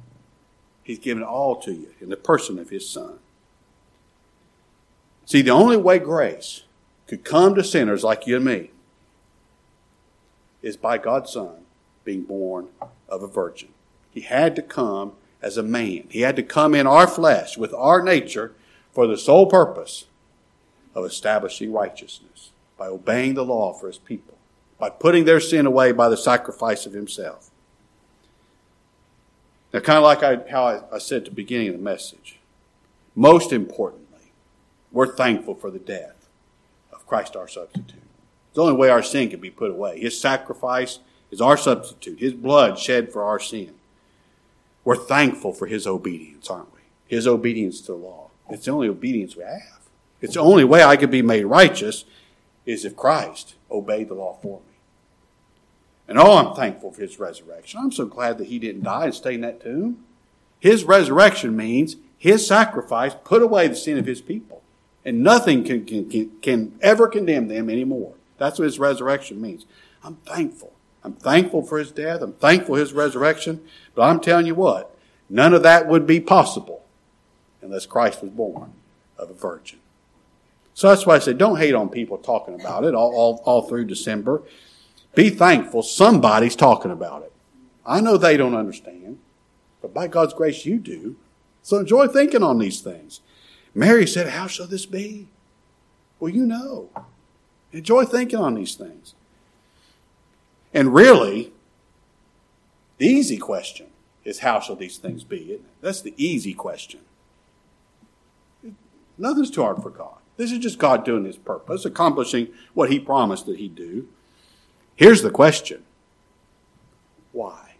He's 0.83 0.99
given 0.99 1.23
all 1.23 1.55
to 1.63 1.73
you 1.73 1.95
in 2.01 2.09
the 2.09 2.17
person 2.17 2.59
of 2.59 2.71
His 2.71 2.91
Son. 2.91 3.21
See, 5.25 5.43
the 5.43 5.51
only 5.51 5.77
way 5.77 6.01
grace 6.01 6.65
could 7.09 7.25
come 7.25 7.55
to 7.55 7.65
sinners 7.65 8.05
like 8.05 8.27
you 8.27 8.37
and 8.37 8.45
me 8.45 8.71
is 10.63 10.77
by 10.77 10.99
God's 10.99 11.33
Son 11.33 11.65
being 12.05 12.23
born 12.23 12.69
of 13.09 13.23
a 13.23 13.27
virgin. 13.27 13.71
He 14.11 14.21
had 14.21 14.55
to 14.57 14.63
come 14.63 15.13
as 15.41 15.57
a 15.57 15.63
man. 15.63 16.05
He 16.11 16.21
had 16.21 16.37
to 16.37 16.43
come 16.43 16.75
in 16.75 16.87
our 16.87 17.07
flesh 17.07 17.57
with 17.57 17.73
our 17.73 18.03
nature 18.03 18.53
for 18.93 19.07
the 19.07 19.17
sole 19.17 19.47
purpose 19.47 20.07
of 20.95 21.05
establishing 21.05 21.73
righteousness 21.73 22.51
by 22.77 22.87
obeying 22.87 23.35
the 23.35 23.45
law 23.45 23.73
for 23.73 23.87
his 23.87 23.99
people, 23.99 24.37
by 24.79 24.91
putting 24.91 25.25
their 25.25 25.41
sin 25.41 25.65
away 25.65 25.93
by 25.93 26.09
the 26.09 26.17
sacrifice 26.17 26.85
of 26.85 26.93
himself. 26.93 27.51
Now, 29.73 29.81
kind 29.81 29.99
of 29.99 30.05
like 30.05 30.23
I, 30.23 30.51
how 30.51 30.89
I, 30.93 30.99
said 30.99 31.19
at 31.19 31.25
the 31.27 31.31
beginning 31.31 31.69
of 31.69 31.75
the 31.75 31.83
message, 31.83 32.39
most 33.15 33.53
importantly, 33.53 34.33
we're 34.93 35.15
thankful 35.15 35.55
for 35.55 35.71
the 35.71 35.79
death 35.79 36.18
Christ 37.09 37.37
our 37.37 37.49
substitute. 37.49 37.97
It's 37.97 38.55
the 38.55 38.63
only 38.63 38.75
way 38.75 38.91
our 38.91 39.03
sin 39.03 39.31
can 39.31 39.41
be 39.41 39.51
put 39.51 39.71
away. 39.71 39.99
His 39.99 40.21
sacrifice 40.21 40.99
is 41.31 41.41
our 41.41 41.57
substitute, 41.57 42.21
His 42.21 42.35
blood 42.35 42.79
shed 42.79 43.13
for 43.13 43.23
our 43.23 43.41
sin. 43.41 43.75
We're 44.85 44.97
thankful 44.97 45.53
for 45.53 45.67
His 45.67 45.87
obedience, 45.87 46.49
aren't 46.49 46.73
we? 46.75 46.81
His 47.07 47.27
obedience 47.27 47.81
to 47.83 47.93
the 47.93 47.99
law. 47.99 48.31
It's 48.51 48.67
the 48.67 48.71
only 48.71 48.89
obedience 48.89 49.37
we 49.37 49.45
have. 49.45 49.81
It's 50.21 50.35
the 50.35 50.41
only 50.41 50.65
way 50.65 50.83
I 50.83 50.97
could 50.97 51.11
be 51.11 51.23
made 51.23 51.45
righteous 51.45 52.05
is 52.67 52.85
if 52.85 52.97
Christ 52.97 53.55
obeyed 53.71 54.09
the 54.09 54.15
law 54.15 54.39
for 54.43 54.61
me. 54.61 54.77
And 56.07 56.19
oh, 56.19 56.39
I'm 56.39 56.55
thankful 56.55 56.93
for 56.93 57.03
His 57.03 57.19
resurrection. 57.19 57.81
I'm 57.83 57.93
so 57.93 58.07
glad 58.07 58.39
that 58.39 58.49
He 58.49 58.59
didn't 58.59 58.85
die 58.85 59.07
and 59.07 59.15
stay 59.15 59.35
in 59.35 59.43
that 59.43 59.63
tomb. 59.63 60.05
His 60.61 60.85
resurrection 60.85 61.57
means 61.57 61.97
His 62.17 62.47
sacrifice 62.47 63.15
put 63.25 63.43
away 63.43 63.69
the 63.69 63.77
sin 63.77 63.99
of 63.99 64.07
His 64.07 64.21
people. 64.21 64.63
And 65.09 65.23
nothing 65.23 65.65
can, 65.65 65.85
can, 65.85 66.31
can 66.43 66.79
ever 66.83 67.09
condemn 67.09 67.49
them 67.49 67.71
anymore. 67.71 68.15
That's 68.37 68.59
what 68.59 68.67
His 68.67 68.79
resurrection 68.79 69.41
means. 69.41 69.65
I'm 70.05 70.17
thankful. 70.17 70.73
I'm 71.05 71.15
thankful 71.15 71.63
for 71.63 71.79
his 71.79 71.91
death. 71.91 72.23
I'm 72.23 72.35
thankful 72.35 72.75
for 72.75 72.81
his 72.81 72.93
resurrection. 72.93 73.65
But 73.95 74.03
I'm 74.03 74.21
telling 74.21 74.47
you 74.47 74.55
what, 74.55 74.95
none 75.29 75.55
of 75.55 75.63
that 75.63 75.89
would 75.89 76.07
be 76.07 76.21
possible 76.21 76.85
unless 77.63 77.87
Christ 77.87 78.23
was 78.23 78.31
born 78.31 78.73
of 79.17 79.31
a 79.31 79.35
virgin. 79.35 79.79
So 80.75 80.89
that's 80.89 81.07
why 81.07 81.17
I 81.17 81.19
say 81.19 81.33
don't 81.33 81.59
hate 81.59 81.75
on 81.75 81.89
people 81.89 82.19
talking 82.19 82.61
about 82.61 82.85
it 82.85 82.95
all, 82.95 83.15
all, 83.15 83.43
all 83.45 83.63
through 83.63 83.87
December. 83.87 84.43
Be 85.15 85.31
thankful 85.31 85.83
somebody's 85.83 86.55
talking 86.55 86.91
about 86.91 87.23
it. 87.23 87.33
I 87.85 88.01
know 88.01 88.17
they 88.17 88.37
don't 88.37 88.55
understand, 88.55 89.19
but 89.81 89.95
by 89.95 90.09
God's 90.09 90.35
grace 90.35 90.67
you 90.67 90.79
do. 90.79 91.17
So 91.63 91.79
enjoy 91.79 92.07
thinking 92.09 92.43
on 92.43 92.59
these 92.59 92.81
things. 92.81 93.21
Mary 93.75 94.07
said, 94.07 94.31
How 94.31 94.47
shall 94.47 94.67
this 94.67 94.87
be? 94.87 95.29
Well, 96.21 96.33
you 96.33 96.45
know. 96.45 96.91
Enjoy 97.73 98.05
thinking 98.05 98.39
on 98.39 98.55
these 98.55 98.75
things. 98.75 99.15
And 100.73 100.95
really, 100.95 101.53
the 102.99 103.07
easy 103.07 103.39
question 103.39 103.87
is 104.25 104.41
how 104.41 104.61
shall 104.61 104.77
these 104.77 104.99
things 104.99 105.25
be? 105.25 105.61
That's 105.81 106.03
the 106.03 106.15
easy 106.17 106.55
question. 106.55 107.01
Nothing's 109.17 109.51
too 109.51 109.63
hard 109.63 109.83
for 109.83 109.91
God. 109.91 110.17
This 110.37 110.53
is 110.53 110.59
just 110.59 110.79
God 110.79 111.05
doing 111.05 111.25
his 111.25 111.37
purpose, 111.37 111.85
accomplishing 111.85 112.49
what 112.75 112.91
he 112.91 113.01
promised 113.01 113.47
that 113.47 113.59
he'd 113.59 113.75
do. 113.75 114.09
Here's 114.95 115.23
the 115.23 115.31
question 115.31 115.85
why? 117.33 117.77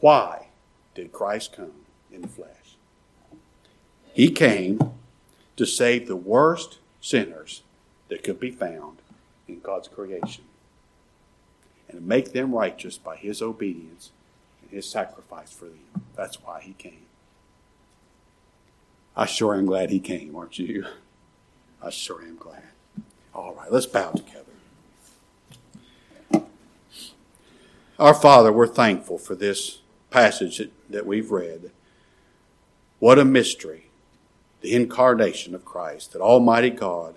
Why 0.00 0.48
did 0.94 1.12
Christ 1.12 1.54
come 1.54 1.72
in 2.12 2.22
the 2.22 2.28
flesh? 2.28 2.76
He 4.12 4.30
came 4.30 4.92
to 5.56 5.66
save 5.66 6.06
the 6.06 6.16
worst 6.16 6.78
sinners 7.00 7.62
that 8.08 8.22
could 8.22 8.40
be 8.40 8.50
found 8.50 8.98
in 9.48 9.60
God's 9.60 9.88
creation 9.88 10.44
and 11.88 12.06
make 12.06 12.32
them 12.32 12.54
righteous 12.54 12.98
by 12.98 13.16
his 13.16 13.42
obedience 13.42 14.10
and 14.62 14.70
his 14.70 14.88
sacrifice 14.88 15.52
for 15.52 15.66
them. 15.66 15.80
That's 16.16 16.42
why 16.42 16.60
he 16.60 16.72
came. 16.72 17.06
I 19.16 19.26
sure 19.26 19.54
am 19.54 19.66
glad 19.66 19.90
he 19.90 20.00
came, 20.00 20.36
aren't 20.36 20.58
you? 20.58 20.84
I 21.82 21.90
sure 21.90 22.22
am 22.22 22.36
glad. 22.36 22.62
All 23.34 23.54
right, 23.54 23.70
let's 23.70 23.86
bow 23.86 24.12
together. 24.12 24.42
Our 27.98 28.14
Father, 28.14 28.52
we're 28.52 28.66
thankful 28.66 29.16
for 29.16 29.34
this 29.34 29.80
passage 30.10 30.58
that, 30.58 30.70
that 30.90 31.06
we've 31.06 31.30
read. 31.30 31.70
What 32.98 33.18
a 33.18 33.24
mystery, 33.24 33.86
the 34.60 34.74
incarnation 34.74 35.54
of 35.54 35.64
Christ, 35.64 36.12
that 36.12 36.22
Almighty 36.22 36.70
God 36.70 37.16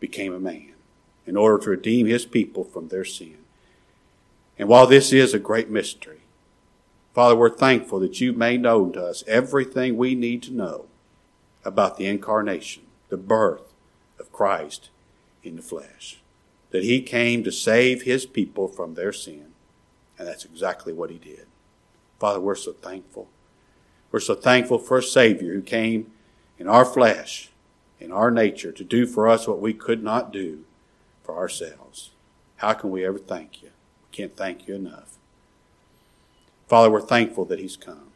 became 0.00 0.32
a 0.32 0.40
man 0.40 0.72
in 1.26 1.36
order 1.36 1.62
to 1.64 1.70
redeem 1.70 2.06
his 2.06 2.24
people 2.24 2.64
from 2.64 2.88
their 2.88 3.04
sin. 3.04 3.38
And 4.58 4.68
while 4.68 4.86
this 4.86 5.12
is 5.12 5.34
a 5.34 5.38
great 5.38 5.68
mystery, 5.68 6.20
Father, 7.14 7.36
we're 7.36 7.50
thankful 7.50 8.00
that 8.00 8.20
you 8.20 8.32
made 8.32 8.62
known 8.62 8.92
to 8.92 9.04
us 9.04 9.24
everything 9.26 9.96
we 9.96 10.14
need 10.14 10.42
to 10.44 10.52
know 10.52 10.86
about 11.64 11.96
the 11.96 12.06
incarnation, 12.06 12.84
the 13.08 13.16
birth 13.16 13.72
of 14.18 14.32
Christ 14.32 14.90
in 15.42 15.56
the 15.56 15.62
flesh. 15.62 16.20
That 16.70 16.84
he 16.84 17.00
came 17.00 17.42
to 17.44 17.52
save 17.52 18.02
his 18.02 18.26
people 18.26 18.68
from 18.68 18.94
their 18.94 19.12
sin. 19.12 19.52
And 20.18 20.28
that's 20.28 20.44
exactly 20.44 20.92
what 20.92 21.10
he 21.10 21.18
did. 21.18 21.46
Father, 22.18 22.40
we're 22.40 22.54
so 22.54 22.72
thankful. 22.72 23.28
We're 24.10 24.20
so 24.20 24.34
thankful 24.34 24.78
for 24.78 24.98
a 24.98 25.02
Savior 25.02 25.54
who 25.54 25.62
came 25.62 26.12
in 26.58 26.68
our 26.68 26.84
flesh, 26.84 27.50
in 28.00 28.12
our 28.12 28.30
nature, 28.30 28.72
to 28.72 28.84
do 28.84 29.06
for 29.06 29.28
us 29.28 29.46
what 29.46 29.60
we 29.60 29.74
could 29.74 30.02
not 30.02 30.32
do 30.32 30.64
for 31.22 31.36
ourselves. 31.36 32.10
How 32.56 32.72
can 32.72 32.90
we 32.90 33.04
ever 33.04 33.18
thank 33.18 33.62
you? 33.62 33.68
We 33.68 34.16
can't 34.16 34.36
thank 34.36 34.66
you 34.66 34.74
enough. 34.74 35.16
Father, 36.66 36.90
we're 36.90 37.00
thankful 37.00 37.44
that 37.46 37.58
He's 37.58 37.76
come. 37.76 38.10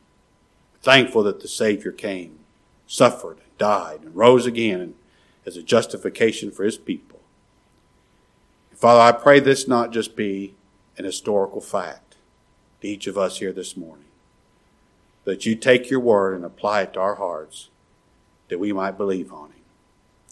We're 0.72 0.80
thankful 0.82 1.22
that 1.24 1.40
the 1.40 1.48
Savior 1.48 1.92
came, 1.92 2.38
suffered, 2.86 3.38
and 3.38 3.58
died, 3.58 4.00
and 4.02 4.16
rose 4.16 4.46
again 4.46 4.94
as 5.44 5.56
a 5.56 5.62
justification 5.62 6.50
for 6.50 6.64
His 6.64 6.78
people. 6.78 7.20
And 8.70 8.78
Father, 8.78 9.00
I 9.00 9.12
pray 9.12 9.40
this 9.40 9.68
not 9.68 9.92
just 9.92 10.16
be 10.16 10.54
an 10.96 11.04
historical 11.04 11.60
fact 11.60 12.16
to 12.80 12.88
each 12.88 13.06
of 13.06 13.18
us 13.18 13.38
here 13.38 13.52
this 13.52 13.76
morning, 13.76 14.06
that 15.24 15.46
you 15.46 15.54
take 15.54 15.90
your 15.90 16.00
word 16.00 16.34
and 16.34 16.44
apply 16.44 16.82
it 16.82 16.94
to 16.94 17.00
our 17.00 17.16
hearts, 17.16 17.68
that 18.48 18.58
we 18.58 18.72
might 18.72 18.96
believe 18.96 19.32
on 19.32 19.48
Him, 19.48 19.64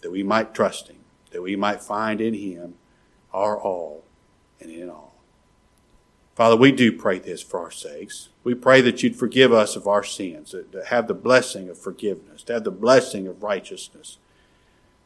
that 0.01 0.11
we 0.11 0.23
might 0.23 0.53
trust 0.53 0.87
Him, 0.87 0.99
that 1.31 1.41
we 1.41 1.55
might 1.55 1.81
find 1.81 2.21
in 2.21 2.33
him 2.33 2.75
our 3.33 3.57
all 3.57 4.03
and 4.59 4.71
in 4.71 4.89
all. 4.89 5.13
Father, 6.35 6.55
we 6.55 6.71
do 6.71 6.91
pray 6.91 7.19
this 7.19 7.43
for 7.43 7.59
our 7.59 7.71
sakes. 7.71 8.29
We 8.43 8.55
pray 8.55 8.81
that 8.81 9.03
you'd 9.03 9.17
forgive 9.17 9.51
us 9.51 9.75
of 9.75 9.87
our 9.87 10.03
sins, 10.03 10.51
to 10.51 10.85
have 10.85 11.07
the 11.07 11.13
blessing 11.13 11.69
of 11.69 11.77
forgiveness, 11.77 12.43
to 12.43 12.53
have 12.53 12.63
the 12.63 12.71
blessing 12.71 13.27
of 13.27 13.43
righteousness. 13.43 14.17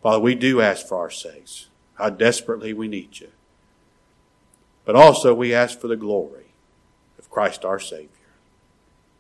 Father, 0.02 0.20
we 0.20 0.36
do 0.36 0.62
ask 0.62 0.88
for 0.88 0.98
our 0.98 1.10
sakes, 1.10 1.70
how 1.96 2.10
desperately 2.10 2.72
we 2.72 2.88
need 2.88 3.20
you. 3.20 3.30
But 4.86 4.96
also 4.96 5.34
we 5.34 5.54
ask 5.54 5.80
for 5.80 5.88
the 5.88 5.96
glory 5.96 6.54
of 7.18 7.32
Christ 7.32 7.66
our 7.66 7.80
Savior. 7.80 8.10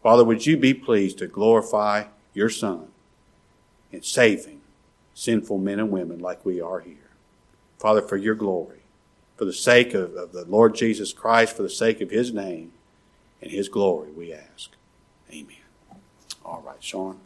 Father, 0.03 0.23
would 0.23 0.45
you 0.45 0.57
be 0.57 0.73
pleased 0.73 1.17
to 1.19 1.27
glorify 1.27 2.05
your 2.33 2.49
Son 2.49 2.89
in 3.91 4.03
saving 4.03 4.61
sinful 5.13 5.57
men 5.57 5.79
and 5.79 5.91
women 5.91 6.19
like 6.19 6.45
we 6.45 6.59
are 6.59 6.79
here. 6.79 6.95
Father, 7.79 8.01
for 8.01 8.17
your 8.17 8.35
glory, 8.35 8.79
for 9.35 9.45
the 9.45 9.53
sake 9.53 9.93
of, 9.93 10.15
of 10.15 10.31
the 10.31 10.45
Lord 10.45 10.75
Jesus 10.75 11.13
Christ, 11.13 11.55
for 11.55 11.63
the 11.63 11.69
sake 11.69 12.01
of 12.01 12.09
his 12.09 12.33
name, 12.33 12.73
and 13.43 13.51
His 13.51 13.67
glory 13.67 14.09
we 14.11 14.33
ask. 14.33 14.71
Amen. 15.29 15.57
All 16.45 16.63
right, 16.65 16.81
Sean. 16.81 17.19